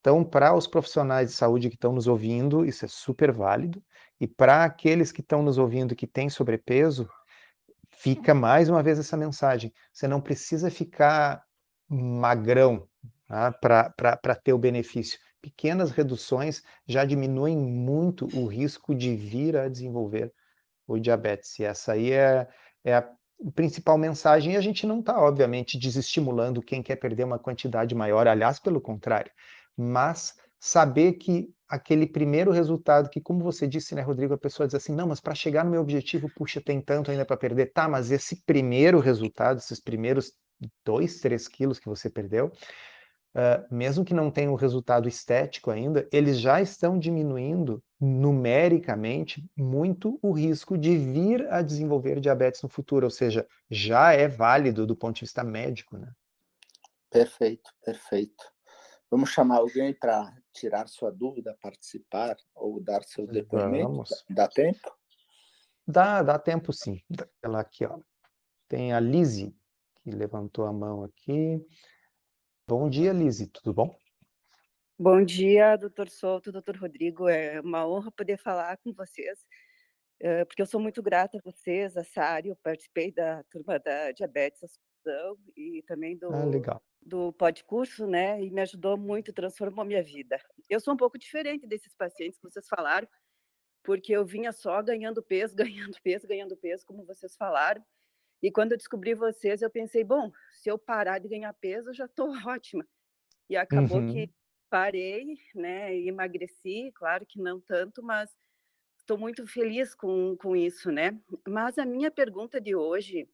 Então, 0.00 0.24
para 0.24 0.54
os 0.54 0.66
profissionais 0.66 1.30
de 1.30 1.36
saúde 1.36 1.68
que 1.68 1.74
estão 1.74 1.92
nos 1.92 2.06
ouvindo, 2.06 2.64
isso 2.64 2.84
é 2.84 2.88
super 2.88 3.32
válido. 3.32 3.82
E 4.20 4.26
para 4.26 4.64
aqueles 4.64 5.10
que 5.10 5.20
estão 5.20 5.42
nos 5.42 5.58
ouvindo 5.58 5.96
que 5.96 6.06
têm 6.06 6.30
sobrepeso, 6.30 7.08
fica 7.90 8.32
mais 8.32 8.68
uma 8.68 8.82
vez 8.82 8.98
essa 8.98 9.16
mensagem. 9.16 9.72
Você 9.92 10.06
não 10.06 10.20
precisa 10.20 10.70
ficar 10.70 11.42
magrão 11.88 12.86
tá? 13.26 13.52
para 13.52 14.34
ter 14.36 14.52
o 14.52 14.58
benefício. 14.58 15.18
Pequenas 15.42 15.90
reduções 15.90 16.62
já 16.86 17.04
diminuem 17.04 17.56
muito 17.56 18.28
o 18.36 18.46
risco 18.46 18.94
de 18.94 19.14
vir 19.16 19.56
a 19.56 19.68
desenvolver 19.68 20.32
o 20.86 20.98
diabetes. 20.98 21.58
E 21.58 21.64
essa 21.64 21.92
aí 21.92 22.12
é, 22.12 22.48
é 22.84 22.94
a 22.94 23.08
principal 23.54 23.96
mensagem. 23.96 24.54
E 24.54 24.56
a 24.56 24.60
gente 24.60 24.86
não 24.86 25.00
está, 25.00 25.20
obviamente, 25.20 25.78
desestimulando 25.78 26.62
quem 26.62 26.82
quer 26.82 26.96
perder 26.96 27.24
uma 27.24 27.38
quantidade 27.38 27.94
maior, 27.94 28.26
aliás, 28.26 28.58
pelo 28.58 28.80
contrário. 28.80 29.30
Mas 29.76 30.34
saber 30.58 31.14
que 31.14 31.48
aquele 31.68 32.06
primeiro 32.06 32.50
resultado, 32.50 33.10
que 33.10 33.20
como 33.20 33.44
você 33.44 33.66
disse, 33.66 33.94
né, 33.94 34.00
Rodrigo, 34.00 34.34
a 34.34 34.38
pessoa 34.38 34.66
diz 34.66 34.74
assim, 34.74 34.94
não, 34.94 35.06
mas 35.06 35.20
para 35.20 35.34
chegar 35.34 35.64
no 35.64 35.70
meu 35.70 35.80
objetivo, 35.80 36.30
puxa, 36.34 36.60
tem 36.60 36.80
tanto 36.80 37.10
ainda 37.10 37.24
para 37.24 37.36
perder. 37.36 37.72
Tá, 37.72 37.88
mas 37.88 38.10
esse 38.10 38.42
primeiro 38.44 38.98
resultado, 38.98 39.58
esses 39.58 39.78
primeiros 39.78 40.32
dois, 40.84 41.20
três 41.20 41.46
quilos 41.46 41.78
que 41.78 41.88
você 41.88 42.10
perdeu, 42.10 42.50
uh, 43.34 43.74
mesmo 43.74 44.04
que 44.04 44.14
não 44.14 44.30
tenha 44.30 44.50
o 44.50 44.54
um 44.54 44.56
resultado 44.56 45.08
estético 45.08 45.70
ainda, 45.70 46.08
eles 46.12 46.38
já 46.38 46.60
estão 46.60 46.98
diminuindo 46.98 47.82
numericamente 48.00 49.44
muito 49.56 50.18
o 50.22 50.32
risco 50.32 50.78
de 50.78 50.96
vir 50.96 51.46
a 51.52 51.62
desenvolver 51.62 52.20
diabetes 52.20 52.62
no 52.62 52.68
futuro, 52.68 53.06
ou 53.06 53.10
seja, 53.10 53.46
já 53.70 54.12
é 54.12 54.28
válido 54.28 54.86
do 54.86 54.96
ponto 54.96 55.16
de 55.16 55.22
vista 55.22 55.42
médico, 55.42 55.96
né? 55.96 56.10
Perfeito, 57.10 57.70
perfeito. 57.84 58.44
Vamos 59.10 59.30
chamar 59.30 59.56
alguém 59.56 59.94
para 59.94 60.30
tirar 60.52 60.86
sua 60.86 61.10
dúvida, 61.10 61.56
participar 61.62 62.36
ou 62.54 62.78
dar 62.80 63.02
seu 63.04 63.26
depoimento? 63.26 63.88
Vamos. 63.88 64.24
Dá 64.28 64.46
tempo? 64.46 64.94
Dá, 65.86 66.22
dá 66.22 66.38
tempo 66.38 66.72
sim. 66.72 67.00
Ela 67.42 67.60
aqui, 67.60 67.86
ó. 67.86 67.98
Tem 68.68 68.92
a 68.92 69.00
Lise, 69.00 69.56
que 70.02 70.10
levantou 70.10 70.66
a 70.66 70.72
mão 70.72 71.02
aqui. 71.02 71.64
Bom 72.68 72.90
dia, 72.90 73.14
Lise, 73.14 73.46
tudo 73.46 73.72
bom? 73.72 73.98
Bom 74.98 75.24
dia, 75.24 75.74
doutor 75.76 76.10
Souto, 76.10 76.52
doutor 76.52 76.76
Rodrigo. 76.76 77.26
É 77.26 77.62
uma 77.62 77.88
honra 77.88 78.12
poder 78.12 78.36
falar 78.36 78.76
com 78.76 78.92
vocês, 78.92 79.38
eh, 80.20 80.44
porque 80.44 80.60
eu 80.60 80.66
sou 80.66 80.78
muito 80.78 81.02
grata 81.02 81.38
a 81.38 81.40
vocês, 81.42 81.96
a 81.96 82.04
Sari. 82.04 82.50
Eu 82.50 82.56
participei 82.56 83.10
da 83.10 83.42
turma 83.44 83.78
da 83.78 84.12
diabetes 84.12 84.62
Assunção 84.62 85.38
e 85.56 85.82
também 85.86 86.18
do, 86.18 86.30
ah, 86.30 86.44
legal. 86.44 86.82
do 87.00 87.32
podcurso, 87.32 88.06
né? 88.06 88.44
E 88.44 88.50
me 88.50 88.60
ajudou 88.60 88.98
muito, 88.98 89.32
transformou 89.32 89.82
minha 89.82 90.02
vida. 90.02 90.38
Eu 90.68 90.78
sou 90.78 90.92
um 90.92 90.98
pouco 90.98 91.18
diferente 91.18 91.66
desses 91.66 91.94
pacientes 91.94 92.38
que 92.38 92.50
vocês 92.50 92.68
falaram, 92.68 93.08
porque 93.82 94.12
eu 94.12 94.26
vinha 94.26 94.52
só 94.52 94.82
ganhando 94.82 95.22
peso, 95.22 95.56
ganhando 95.90 95.96
peso, 96.04 96.28
ganhando 96.28 96.54
peso, 96.54 96.84
como 96.84 97.06
vocês 97.06 97.34
falaram. 97.34 97.82
E 98.42 98.50
quando 98.50 98.72
eu 98.72 98.78
descobri 98.78 99.14
vocês, 99.14 99.62
eu 99.62 99.70
pensei, 99.70 100.04
bom, 100.04 100.30
se 100.52 100.70
eu 100.70 100.78
parar 100.78 101.18
de 101.18 101.28
ganhar 101.28 101.52
peso, 101.54 101.90
eu 101.90 101.94
já 101.94 102.04
estou 102.04 102.30
ótima. 102.46 102.86
E 103.48 103.56
acabou 103.56 103.98
uhum. 103.98 104.12
que 104.12 104.30
parei, 104.70 105.38
né, 105.54 105.96
emagreci, 105.96 106.92
claro 106.94 107.24
que 107.26 107.40
não 107.40 107.58
tanto, 107.60 108.02
mas 108.02 108.30
estou 108.98 109.16
muito 109.16 109.46
feliz 109.46 109.94
com, 109.94 110.36
com 110.36 110.54
isso, 110.54 110.92
né? 110.92 111.18
Mas 111.48 111.78
a 111.78 111.86
minha 111.86 112.10
pergunta 112.10 112.60
de 112.60 112.74
hoje 112.74 113.26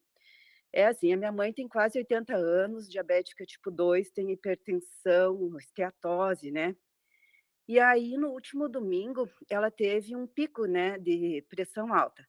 é 0.72 0.86
assim, 0.86 1.12
a 1.12 1.16
minha 1.16 1.32
mãe 1.32 1.52
tem 1.52 1.66
quase 1.68 1.98
80 1.98 2.34
anos, 2.34 2.88
diabética 2.88 3.44
tipo 3.44 3.70
2, 3.70 4.10
tem 4.10 4.30
hipertensão, 4.30 5.56
esteatose, 5.58 6.50
né? 6.50 6.76
E 7.66 7.80
aí, 7.80 8.16
no 8.18 8.28
último 8.28 8.68
domingo, 8.68 9.28
ela 9.48 9.70
teve 9.70 10.14
um 10.14 10.26
pico, 10.26 10.66
né, 10.66 10.98
de 10.98 11.42
pressão 11.48 11.94
alta. 11.94 12.26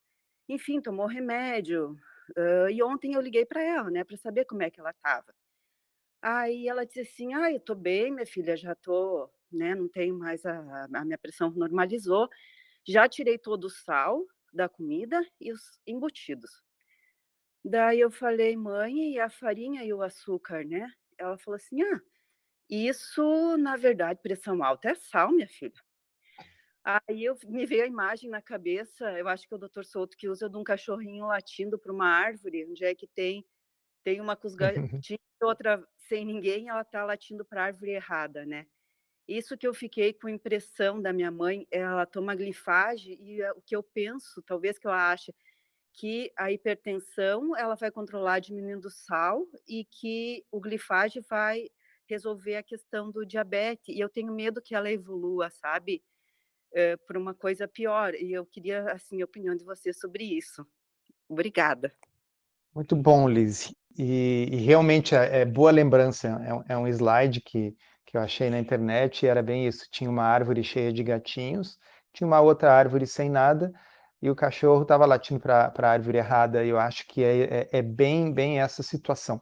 Enfim, 0.47 0.79
tomou 0.79 1.07
remédio, 1.07 1.97
Uh, 2.37 2.69
e 2.71 2.81
ontem 2.83 3.13
eu 3.13 3.21
liguei 3.21 3.45
para 3.45 3.61
ela, 3.63 3.89
né, 3.91 4.03
para 4.03 4.17
saber 4.17 4.45
como 4.45 4.63
é 4.63 4.69
que 4.71 4.79
ela 4.79 4.91
estava. 4.91 5.33
Aí 6.21 6.67
ela 6.67 6.85
disse 6.85 7.01
assim: 7.01 7.33
"Ah, 7.33 7.51
eu 7.51 7.59
tô 7.59 7.75
bem, 7.75 8.11
minha 8.13 8.25
filha, 8.25 8.57
já 8.57 8.75
tô, 8.75 9.29
né, 9.51 9.75
não 9.75 9.89
tenho 9.89 10.17
mais 10.17 10.45
a, 10.45 10.85
a 10.93 11.05
minha 11.05 11.17
pressão 11.17 11.51
normalizou, 11.51 12.29
já 12.87 13.07
tirei 13.09 13.37
todo 13.39 13.65
o 13.65 13.69
sal 13.69 14.25
da 14.53 14.69
comida 14.69 15.25
e 15.41 15.51
os 15.53 15.61
embutidos". 15.87 16.63
Daí 17.65 17.99
eu 17.99 18.09
falei: 18.11 18.55
"Mãe, 18.55 19.13
e 19.13 19.19
a 19.19 19.29
farinha 19.29 19.83
e 19.83 19.93
o 19.93 20.01
açúcar, 20.01 20.63
né?". 20.65 20.89
Ela 21.17 21.37
falou 21.37 21.55
assim: 21.57 21.81
"Ah, 21.81 21.99
isso, 22.69 23.57
na 23.57 23.77
verdade, 23.77 24.21
pressão 24.23 24.63
alta 24.63 24.89
é 24.91 24.95
sal, 24.95 25.31
minha 25.33 25.47
filha". 25.49 25.73
Aí 26.85 27.23
eu 27.25 27.35
me 27.47 27.65
veio 27.65 27.83
a 27.83 27.87
imagem 27.87 28.29
na 28.29 28.41
cabeça, 28.43 29.11
eu 29.17 29.27
acho 29.27 29.47
que 29.47 29.53
é 29.53 29.57
o 29.57 29.59
doutor 29.59 29.83
Souto 29.83 30.15
que 30.15 30.29
usa 30.29 30.47
de 30.47 30.55
um 30.55 30.63
cachorrinho 30.63 31.25
latindo 31.25 31.79
para 31.79 31.91
uma 31.91 32.07
árvore, 32.07 32.63
onde 32.69 32.85
é 32.85 32.93
que 32.93 33.07
tem 33.07 33.43
tem 34.03 34.21
uma 34.21 34.35
com 34.37 34.47
os 34.47 34.55
gatinhos, 34.55 35.19
outra 35.43 35.87
sem 35.97 36.25
ninguém, 36.25 36.69
ela 36.69 36.81
está 36.81 37.05
latindo 37.05 37.45
para 37.45 37.63
a 37.63 37.65
árvore 37.67 37.91
errada, 37.91 38.45
né? 38.45 38.67
Isso 39.27 39.57
que 39.57 39.67
eu 39.67 39.73
fiquei 39.73 40.13
com 40.13 40.29
impressão 40.29 41.01
da 41.01 41.13
minha 41.13 41.31
mãe, 41.31 41.67
ela 41.71 42.05
toma 42.05 42.35
glifage 42.35 43.13
e 43.21 43.43
o 43.51 43.61
que 43.63 43.75
eu 43.75 43.83
penso, 43.83 44.41
talvez 44.43 44.79
que 44.79 44.87
eu 44.87 44.91
ache, 44.91 45.33
que 45.93 46.31
a 46.37 46.51
hipertensão 46.51 47.55
ela 47.57 47.75
vai 47.75 47.91
controlar 47.91 48.39
diminuindo 48.39 48.85
o 48.87 48.91
sal 48.91 49.47
e 49.67 49.85
que 49.85 50.45
o 50.51 50.59
glifage 50.61 51.21
vai 51.21 51.69
resolver 52.07 52.57
a 52.57 52.63
questão 52.63 53.11
do 53.11 53.25
diabetes. 53.25 53.95
E 53.95 53.99
eu 53.99 54.09
tenho 54.09 54.33
medo 54.33 54.61
que 54.61 54.75
ela 54.75 54.91
evolua, 54.91 55.49
sabe? 55.49 56.03
É, 56.75 56.97
por 56.97 57.15
uma 57.15 57.33
coisa 57.33 57.67
pior. 57.67 58.13
E 58.13 58.33
eu 58.33 58.45
queria, 58.45 58.91
assim, 58.91 59.21
a 59.21 59.25
opinião 59.25 59.55
de 59.55 59.63
você 59.63 59.93
sobre 59.93 60.25
isso. 60.25 60.67
Obrigada. 61.27 61.91
Muito 62.75 62.95
bom, 62.95 63.27
Liz. 63.27 63.73
E, 63.97 64.49
e 64.51 64.55
realmente 64.57 65.15
é, 65.15 65.41
é, 65.41 65.45
boa 65.45 65.71
lembrança. 65.71 66.27
É 66.27 66.53
um, 66.53 66.63
é 66.67 66.77
um 66.77 66.87
slide 66.87 67.41
que, 67.41 67.73
que 68.05 68.17
eu 68.17 68.21
achei 68.21 68.49
na 68.49 68.59
internet 68.59 69.23
e 69.23 69.29
era 69.29 69.41
bem 69.41 69.65
isso. 69.65 69.87
Tinha 69.89 70.09
uma 70.09 70.23
árvore 70.23 70.63
cheia 70.63 70.91
de 70.91 71.01
gatinhos, 71.01 71.79
tinha 72.13 72.27
uma 72.27 72.41
outra 72.41 72.71
árvore 72.71 73.07
sem 73.07 73.29
nada 73.29 73.73
e 74.21 74.29
o 74.29 74.35
cachorro 74.35 74.81
estava 74.81 75.05
latindo 75.05 75.39
para 75.39 75.71
a 75.77 75.89
árvore 75.89 76.17
errada. 76.17 76.65
Eu 76.65 76.77
acho 76.77 77.07
que 77.07 77.23
é, 77.23 77.43
é, 77.43 77.69
é, 77.71 77.81
bem, 77.81 78.33
bem 78.33 78.59
essa 78.59 78.83
situação. 78.83 79.41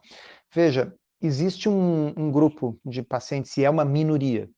Veja, 0.52 0.94
existe 1.20 1.68
um, 1.68 2.12
um 2.16 2.30
grupo 2.30 2.78
de 2.84 3.02
pacientes, 3.02 3.56
e 3.56 3.64
é 3.64 3.70
uma 3.70 3.84
minoria, 3.84 4.48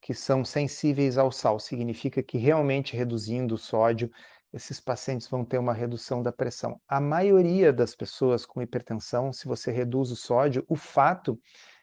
que 0.00 0.14
são 0.14 0.44
sensíveis 0.44 1.18
ao 1.18 1.30
sal. 1.30 1.58
Significa 1.58 2.22
que 2.22 2.38
realmente 2.38 2.96
reduzindo 2.96 3.54
o 3.54 3.58
sódio, 3.58 4.10
esses 4.52 4.80
pacientes 4.80 5.28
vão 5.28 5.44
ter 5.44 5.58
uma 5.58 5.74
redução 5.74 6.22
da 6.22 6.32
pressão. 6.32 6.80
A 6.88 7.00
maioria 7.00 7.72
das 7.72 7.94
pessoas 7.94 8.46
com 8.46 8.62
hipertensão, 8.62 9.32
se 9.32 9.46
você 9.46 9.70
reduz 9.70 10.10
o 10.10 10.16
sódio, 10.16 10.64
o 10.68 10.76
fato 10.76 11.38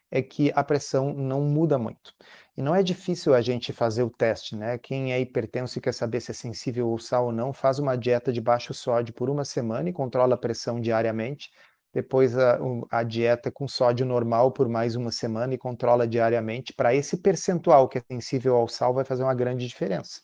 é 0.10 0.22
que 0.22 0.52
a 0.56 0.64
pressão 0.64 1.14
não 1.14 1.42
muda 1.42 1.78
muito. 1.78 2.14
E 2.56 2.62
não 2.62 2.74
é 2.74 2.82
difícil 2.82 3.34
a 3.34 3.42
gente 3.42 3.74
fazer 3.74 4.04
o 4.04 4.10
teste, 4.10 4.56
né? 4.56 4.78
Quem 4.78 5.12
é 5.12 5.20
hipertenso 5.20 5.78
e 5.78 5.82
quer 5.82 5.94
saber 5.94 6.22
se 6.22 6.32
é 6.32 6.34
sensível 6.34 6.90
ao 6.90 6.98
sal 6.98 7.26
ou 7.26 7.32
não, 7.32 7.52
faz 7.52 7.80
uma 7.80 7.98
dieta 7.98 8.32
de 8.32 8.40
baixo 8.40 8.74
sódio 8.74 9.14
por 9.14 9.30
uma 9.30 9.44
semana 9.44 9.90
e 9.90 9.94
controla 9.94 10.36
a 10.36 10.38
pressão 10.38 10.80
diariamente 10.80 11.52
depois 11.96 12.38
a, 12.38 12.60
a, 12.92 13.04
dieta 13.04 13.50
com 13.50 13.70
sódio 13.70 14.06
normal 14.06 14.52
por 14.52 14.68
mais 14.68 14.98
uma 14.98 15.14
semana 15.14 15.54
e 15.54 15.58
controla 15.58 16.06
diariamente. 16.06 16.74
Para 16.74 16.94
esse 16.94 17.16
percentual 17.22 17.88
que 17.88 17.98
é 17.98 18.02
sensível 18.02 18.58
ao 18.58 18.68
sal, 18.68 18.94
vai 18.94 19.06
fazer 19.06 19.24
uma 19.24 19.34
grande 19.34 19.66
diferença. 19.66 20.20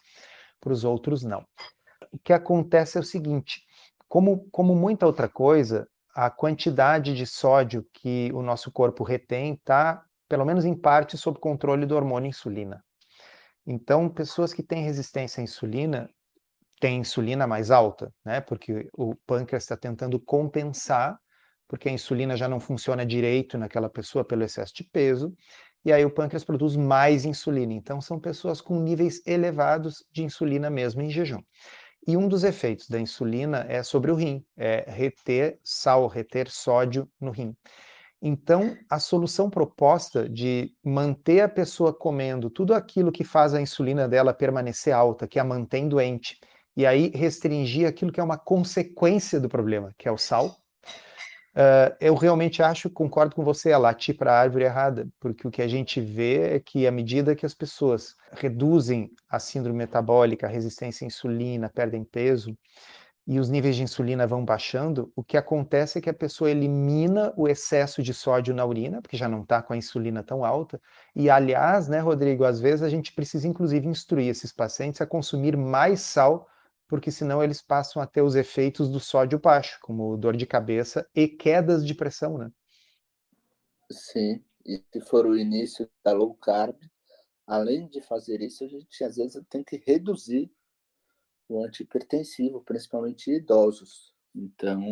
Para 0.60 0.74
os 0.74 0.84
outros, 0.84 1.24
não. 1.24 1.46
O 2.12 2.20
que 2.20 2.34
acontece 2.34 2.98
é 2.98 3.00
o 3.00 3.06
seguinte: 3.06 3.62
como, 4.10 4.50
como 4.52 4.76
muita 4.76 5.06
outra 5.06 5.30
coisa, 5.30 5.88
a 6.14 6.30
quantidade 6.30 7.16
de 7.16 7.26
sódio 7.26 7.88
que 7.94 8.30
o 8.34 8.42
nosso 8.42 8.70
corpo 8.70 9.02
retém 9.02 9.54
está, 9.54 10.04
pelo 10.28 10.44
menos 10.44 10.66
em 10.66 10.76
parte, 10.76 11.18
sob 11.18 11.40
controle 11.40 11.86
do 11.86 11.96
hormônio 11.96 12.28
insulina. 12.28 12.84
Então, 13.66 14.10
pessoas 14.10 14.52
que 14.52 14.62
têm 14.62 14.84
resistência 14.84 15.40
à 15.40 15.44
insulina 15.46 16.10
têm 16.82 17.00
insulina 17.00 17.48
mais 17.48 17.72
alta, 17.72 18.12
né? 18.26 18.42
Porque 18.42 18.90
o 18.92 19.16
pâncreas 19.26 19.64
está 19.64 19.78
tentando 19.78 20.20
compensar 20.20 21.18
porque 21.72 21.88
a 21.88 21.92
insulina 21.94 22.36
já 22.36 22.50
não 22.50 22.60
funciona 22.60 23.06
direito 23.06 23.58
naquela 23.58 23.90
pessoa 23.90 24.26
pelo 24.26 24.44
excesso 24.44 24.76
de 24.76 24.84
peso, 24.84 25.34
e 25.86 25.94
aí 25.94 26.04
o 26.04 26.12
pâncreas 26.12 26.44
produz 26.44 26.76
mais 26.76 27.24
insulina. 27.24 27.72
Então, 27.72 28.02
são 28.02 28.20
pessoas 28.20 28.60
com 28.60 28.78
níveis 28.78 29.22
elevados 29.26 30.06
de 30.12 30.22
insulina 30.22 30.70
mesmo 30.70 31.02
em 31.02 31.10
jejum. 31.10 31.40
E 32.06 32.18
um 32.18 32.28
dos 32.28 32.44
efeitos 32.44 32.90
da 32.90 33.00
insulina 33.00 33.66
é 33.70 33.82
sobre 33.84 34.12
o 34.12 34.16
rim, 34.16 34.44
é 34.58 34.84
reter 34.86 35.60
sal, 35.64 36.08
reter 36.08 36.50
sódio 36.50 37.10
no 37.22 37.32
rim. 37.32 37.56
Então, 38.22 38.76
a 38.90 39.00
solução 39.00 39.50
proposta 39.50 40.28
de 40.28 40.74
manter 40.84 41.40
a 41.40 41.48
pessoa 41.48 41.94
comendo 41.94 42.50
tudo 42.50 42.74
aquilo 42.74 43.14
que 43.14 43.24
faz 43.24 43.54
a 43.54 43.62
insulina 43.62 44.10
dela 44.10 44.34
permanecer 44.34 44.94
alta, 44.94 45.26
que 45.26 45.40
a 45.40 45.44
mantém 45.46 45.88
doente, 45.88 46.38
e 46.76 46.86
aí 46.86 47.14
restringir 47.16 47.88
aquilo 47.88 48.12
que 48.12 48.20
é 48.20 48.24
uma 48.24 48.38
consequência 48.38 49.40
do 49.40 49.48
problema, 49.48 49.96
que 49.98 50.10
é 50.10 50.12
o 50.12 50.18
sal, 50.18 50.61
Uh, 51.54 51.94
eu 52.00 52.16
realmente 52.16 52.64
acho, 52.64 52.90
concordo 52.90 53.36
com 53.36 53.44
você, 53.44 53.72
é 53.72 53.78
latir 53.78 54.16
para 54.16 54.32
a 54.32 54.40
árvore 54.40 54.64
errada, 54.64 55.08
porque 55.20 55.46
o 55.46 55.52
que 55.52 55.62
a 55.62 55.68
gente 55.68 56.00
vê 56.00 56.56
é 56.56 56.60
que 56.60 56.88
à 56.88 56.92
medida 56.92 57.36
que 57.36 57.46
as 57.46 57.54
pessoas 57.54 58.16
reduzem 58.32 59.12
a 59.30 59.38
síndrome 59.38 59.80
metabólica, 59.80 60.48
a 60.48 60.50
resistência 60.50 61.04
à 61.04 61.08
insulina, 61.08 61.70
perdem 61.70 62.06
peso, 62.06 62.58
e 63.28 63.40
os 63.40 63.50
níveis 63.50 63.76
de 63.76 63.84
insulina 63.84 64.26
vão 64.26 64.44
baixando, 64.44 65.12
o 65.16 65.24
que 65.24 65.38
acontece 65.38 66.00
é 66.00 66.02
que 66.02 66.10
a 66.10 66.14
pessoa 66.14 66.50
elimina 66.50 67.34
o 67.38 67.48
excesso 67.48 68.02
de 68.02 68.14
sódio 68.14 68.54
na 68.54 68.66
urina, 68.66 69.02
porque 69.02 69.16
já 69.16 69.30
não 69.30 69.44
está 69.44 69.62
com 69.62 69.74
a 69.74 69.78
insulina 69.78 70.24
tão 70.24 70.44
alta. 70.44 70.82
E, 71.16 71.30
aliás, 71.30 71.88
né, 71.88 72.00
Rodrigo, 72.00 72.44
às 72.44 72.60
vezes 72.60 72.82
a 72.82 72.90
gente 72.90 73.14
precisa, 73.14 73.48
inclusive, 73.48 73.88
instruir 73.88 74.28
esses 74.30 74.52
pacientes 74.52 75.02
a 75.02 75.06
consumir 75.06 75.56
mais 75.56 76.02
sal, 76.02 76.48
porque 76.92 77.10
senão 77.10 77.42
eles 77.42 77.62
passam 77.62 78.02
a 78.02 78.06
ter 78.06 78.22
os 78.22 78.36
efeitos 78.36 78.90
do 78.90 79.00
sódio 79.00 79.40
baixo, 79.40 79.80
como 79.82 80.18
dor 80.18 80.36
de 80.36 80.46
cabeça 80.46 81.10
e 81.16 81.26
quedas 81.26 81.88
de 81.88 81.96
pressão, 81.96 82.38
né? 82.38 82.52
Sim, 83.90 84.44
e 84.66 84.84
se 84.92 85.00
for 85.00 85.26
o 85.26 85.38
início 85.38 85.90
da 86.04 86.12
low 86.12 86.36
carb, 86.36 86.76
além 87.48 87.88
de 87.88 88.02
fazer 88.02 88.42
isso, 88.42 88.66
a 88.66 88.68
gente 88.68 89.02
às 89.06 89.16
vezes 89.16 89.42
tem 89.50 89.64
que 89.64 89.82
reduzir 89.88 90.52
o 91.48 91.64
antihipertensivo, 91.64 92.62
principalmente 92.62 93.32
idosos. 93.32 94.14
Então, 94.36 94.84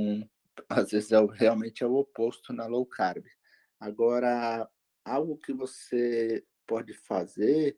às 0.70 0.92
vezes, 0.92 1.12
é, 1.12 1.18
realmente 1.34 1.84
é 1.84 1.86
o 1.86 1.96
oposto 1.96 2.54
na 2.54 2.66
low 2.66 2.86
carb. 2.86 3.26
Agora, 3.78 4.66
algo 5.04 5.38
que 5.38 5.52
você 5.52 6.46
pode 6.66 6.94
fazer, 6.94 7.78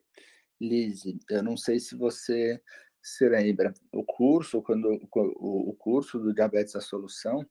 Lise, 0.60 1.18
eu 1.28 1.42
não 1.42 1.58
sei 1.58 1.80
se 1.80 1.96
você 1.96 2.62
se 3.02 3.28
lembra, 3.28 3.74
o 3.92 4.04
curso, 4.04 4.62
quando 4.62 5.00
o, 5.12 5.74
curso 5.74 6.20
do 6.20 6.34
Diabetes 6.34 6.76
à 6.76 6.82
Solução, 6.82 7.46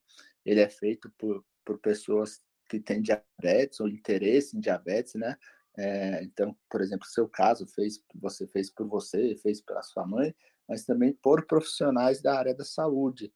ele 0.45 0.61
é 0.61 0.69
feito 0.69 1.11
por, 1.19 1.45
por 1.65 1.79
pessoas 1.79 2.41
que 2.69 2.79
têm 2.79 3.03
diabetes 3.03 3.81
ou 3.81 3.89
interesse 3.89 4.57
em 4.57 4.61
diabetes, 4.61 5.15
né? 5.15 5.37
É, 5.77 6.23
então, 6.23 6.57
por 6.69 6.81
exemplo, 6.81 7.07
seu 7.07 7.29
caso 7.29 7.67
fez, 7.67 8.03
você 8.15 8.47
fez 8.47 8.71
por 8.71 8.87
você, 8.87 9.37
fez 9.37 9.61
pela 9.61 9.83
sua 9.83 10.07
mãe, 10.07 10.35
mas 10.69 10.85
também 10.85 11.13
por 11.13 11.47
profissionais 11.47 12.23
da 12.23 12.39
área 12.39 12.55
da 12.55 12.65
saúde. 12.65 13.33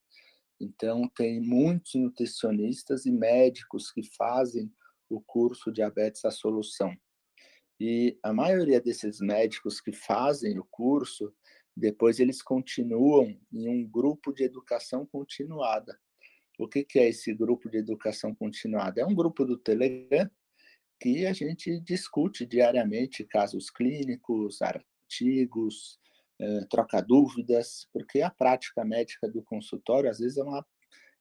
Então, 0.61 1.09
tem 1.17 1.41
muitos 1.41 1.95
nutricionistas 1.95 3.07
e 3.07 3.11
médicos 3.11 3.91
que 3.91 4.03
fazem 4.17 4.73
o 5.09 5.21
curso 5.21 5.73
Diabetes 5.73 6.25
à 6.25 6.31
Solução. 6.31 6.95
E 7.81 8.19
a 8.23 8.33
maioria 8.33 8.81
desses 8.81 9.21
médicos 9.21 9.81
que 9.81 9.93
fazem 9.93 10.59
o 10.59 10.65
curso, 10.71 11.35
depois 11.77 12.21
eles 12.21 12.43
continuam 12.43 13.37
em 13.53 13.69
um 13.69 13.87
grupo 13.87 14.33
de 14.33 14.45
educação 14.45 15.05
continuada. 15.07 15.99
O 16.59 16.69
que, 16.69 16.85
que 16.85 16.99
é 16.99 17.09
esse 17.09 17.35
grupo 17.35 17.69
de 17.69 17.79
educação 17.79 18.35
continuada? 18.35 19.01
É 19.01 19.07
um 19.07 19.15
grupo 19.15 19.45
do 19.45 19.57
Telegram 19.57 20.31
que 21.01 21.27
a 21.27 21.33
gente 21.33 21.81
discute 21.81 22.47
diariamente 22.47 23.25
casos 23.25 23.71
clínicos, 23.71 24.63
artigos, 24.63 25.99
eh, 26.41 26.65
troca 26.71 27.01
dúvidas, 27.01 27.89
porque 27.93 28.23
a 28.23 28.31
prática 28.31 28.85
médica 28.85 29.29
do 29.29 29.43
consultório 29.43 30.09
às 30.09 30.19
vezes 30.19 30.39
é, 30.39 30.43
uma, 30.43 30.65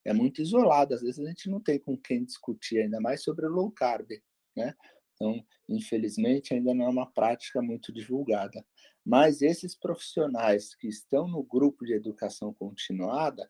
é 0.06 0.14
muito 0.14 0.42
isolada, 0.42 0.96
às 0.96 1.02
vezes 1.02 1.20
a 1.20 1.28
gente 1.28 1.50
não 1.50 1.60
tem 1.60 1.80
com 1.80 1.98
quem 1.98 2.24
discutir, 2.24 2.80
ainda 2.80 3.02
mais 3.02 3.24
sobre 3.24 3.46
o 3.48 3.50
low 3.50 3.72
carb, 3.72 4.08
né? 4.56 4.76
Então, 5.16 5.46
infelizmente, 5.70 6.54
ainda 6.54 6.74
não 6.74 6.86
é 6.86 6.90
uma 6.90 7.12
prática 7.12 7.62
muito 7.62 7.94
divulgada. 7.94 8.66
Mas 9.06 9.42
esses 9.42 9.76
profissionais 9.76 10.76
que 10.76 10.88
estão 10.88 11.28
no 11.28 11.44
grupo 11.44 11.86
de 11.86 11.94
educação 11.94 12.54
continuada, 12.54 13.50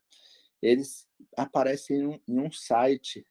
eles 0.61 1.07
aparecem 1.37 1.97
em 1.97 2.07
um, 2.07 2.19
em 2.27 2.39
um 2.39 2.51
site 2.51 3.25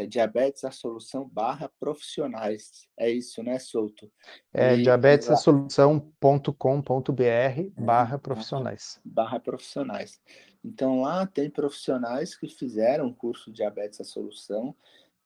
é 0.00 0.06
diabetes 0.06 0.64
a 0.64 0.70
solução 0.70 1.28
barra 1.28 1.68
profissionais. 1.80 2.86
É 2.96 3.10
isso, 3.10 3.42
né, 3.42 3.58
Souto? 3.58 4.08
É 4.52 4.76
diabetesasolução.com.br 4.76 6.52
barra 7.76 8.16
profissionais. 8.18 9.00
Barra 9.04 9.40
profissionais. 9.40 10.20
Então 10.64 11.00
lá 11.00 11.26
tem 11.26 11.50
profissionais 11.50 12.36
que 12.36 12.48
fizeram 12.48 13.08
o 13.08 13.14
curso 13.14 13.52
Diabetes 13.52 14.00
a 14.00 14.04
Solução, 14.04 14.76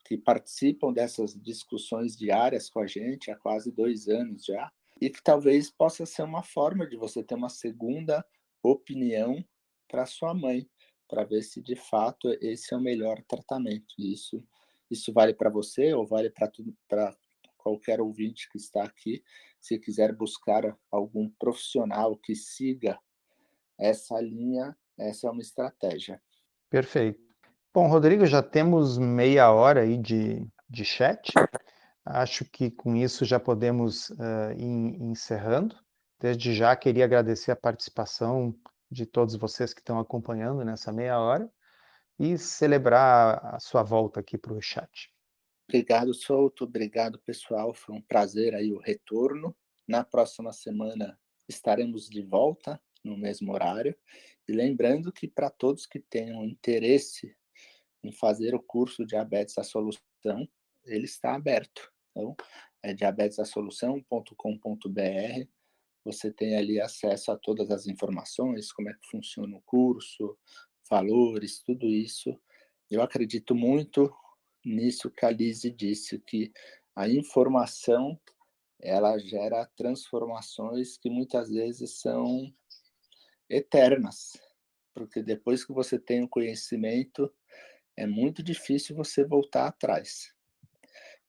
que 0.05 0.17
participam 0.17 0.93
dessas 0.93 1.35
discussões 1.35 2.17
diárias 2.17 2.71
com 2.71 2.81
a 2.81 2.87
gente 2.87 3.31
há 3.31 3.37
quase 3.37 3.71
dois 3.71 4.09
anos 4.09 4.45
já, 4.45 4.73
e 5.00 5.11
que 5.11 5.22
talvez 5.22 5.70
possa 5.70 6.07
ser 6.07 6.22
uma 6.22 6.42
forma 6.42 6.87
de 6.87 6.96
você 6.96 7.22
ter 7.22 7.35
uma 7.35 7.48
segunda 7.48 8.24
opinião 8.62 9.44
para 9.88 10.07
sua 10.07 10.35
mãe, 10.35 10.68
para 11.09 11.24
ver 11.24 11.42
se 11.42 11.61
de 11.61 11.76
fato 11.76 12.28
esse 12.40 12.72
é 12.72 12.76
o 12.76 12.81
melhor 12.81 13.22
tratamento. 13.28 13.94
Isso 13.98 14.42
isso 14.92 15.12
vale 15.12 15.33
para 15.33 15.48
você 15.48 15.94
ou 15.94 16.07
vale 16.07 16.31
para 16.87 17.16
qualquer 17.57 18.00
ouvinte 18.00 18.48
que 18.50 18.59
está 18.59 18.85
aqui. 18.85 19.22
Se 19.59 19.78
quiser 19.78 20.14
buscar 20.14 20.76
algum 20.90 21.31
profissional 21.38 22.16
que 22.16 22.35
siga 22.35 22.98
essa 23.78 24.20
linha, 24.20 24.76
essa 24.98 25.28
é 25.28 25.31
uma 25.31 25.40
estratégia. 25.40 26.20
Perfeito. 26.68 27.20
Bom, 27.72 27.88
Rodrigo, 27.88 28.26
já 28.26 28.42
temos 28.42 28.98
meia 28.98 29.50
hora 29.50 29.81
aí 29.81 29.96
de, 29.96 30.46
de 30.68 30.85
chat. 30.85 31.33
Acho 32.05 32.45
que 32.45 32.71
com 32.71 32.97
isso 32.97 33.25
já 33.25 33.38
podemos 33.38 34.11
uh, 34.11 34.53
ir 34.57 35.03
encerrando. 35.03 35.77
Desde 36.21 36.55
já 36.55 36.75
queria 36.75 37.05
agradecer 37.05 37.51
a 37.53 37.57
participação 37.57 38.55
de 38.91 39.07
todos 39.07 39.35
vocês 39.37 39.73
que 39.73 39.81
estão 39.81 39.99
acompanhando 39.99 40.65
nessa 40.65 40.93
meia 40.93 41.19
hora 41.19 41.51
e 42.19 42.37
celebrar 42.37 43.55
a 43.55 43.59
sua 43.59 43.83
volta 43.83 44.21
aqui 44.21 44.37
para 44.37 44.53
o 44.53 44.61
chat. 44.61 45.12
Obrigado, 45.69 46.12
Souto. 46.12 46.65
Obrigado, 46.65 47.19
pessoal. 47.21 47.73
Foi 47.73 47.95
um 47.95 48.03
prazer 48.03 48.55
aí 48.55 48.73
o 48.73 48.79
retorno. 48.79 49.57
Na 49.88 50.05
próxima 50.05 50.53
semana 50.53 51.19
estaremos 51.49 52.09
de 52.09 52.23
volta 52.23 52.81
no 53.03 53.17
mesmo 53.17 53.53
horário. 53.53 53.97
E 54.47 54.53
lembrando 54.53 55.12
que 55.12 55.29
para 55.29 55.51
todos 55.51 55.87
que 55.87 56.01
tenham 56.01 56.45
interesse 56.45 57.35
em 58.03 58.12
fazer 58.12 58.55
o 58.55 58.62
curso 58.62 59.07
Diabetes 59.07 59.57
à 59.59 59.62
Solução, 59.62 60.49
ele 60.85 61.05
está 61.05 61.35
aberto. 61.35 61.91
Então, 62.12 62.37
é 62.83 62.92
diabetesasolução.com.br. 62.92 65.48
Você 66.05 66.33
tem 66.33 66.57
ali 66.57 66.81
acesso 66.81 67.33
a 67.33 67.37
todas 67.37 67.70
as 67.70 67.87
informações, 67.87 68.72
como 68.72 68.90
é 68.90 68.92
que 68.92 69.11
funciona 69.11 69.57
o 69.57 69.62
curso, 69.62 70.37
valores, 70.88 71.62
tudo 71.62 71.87
isso. 71.87 72.38
Eu 72.90 73.03
acredito 73.03 73.55
muito 73.55 74.12
nisso 74.64 75.11
que 75.11 75.25
a 75.25 75.31
Lise 75.31 75.70
disse, 75.70 76.20
que 76.20 76.53
a 76.94 77.09
informação 77.09 78.20
ela 78.81 79.16
gera 79.18 79.64
transformações 79.77 80.98
que 80.98 81.09
muitas 81.09 81.48
vezes 81.48 82.01
são 82.01 82.53
eternas, 83.48 84.33
porque 84.92 85.22
depois 85.22 85.64
que 85.64 85.72
você 85.72 85.98
tem 85.98 86.25
o 86.25 86.29
conhecimento, 86.29 87.33
é 87.96 88.07
muito 88.07 88.42
difícil 88.42 88.96
você 88.96 89.25
voltar 89.25 89.68
atrás. 89.68 90.35